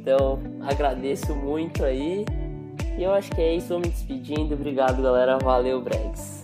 [0.00, 2.24] Então, agradeço muito aí.
[2.96, 3.68] E eu acho que é isso.
[3.68, 4.54] Vou me despedindo.
[4.54, 5.38] Obrigado, galera.
[5.38, 6.42] Valeu, Bregs.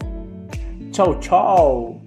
[0.93, 2.06] Tchau, tchau.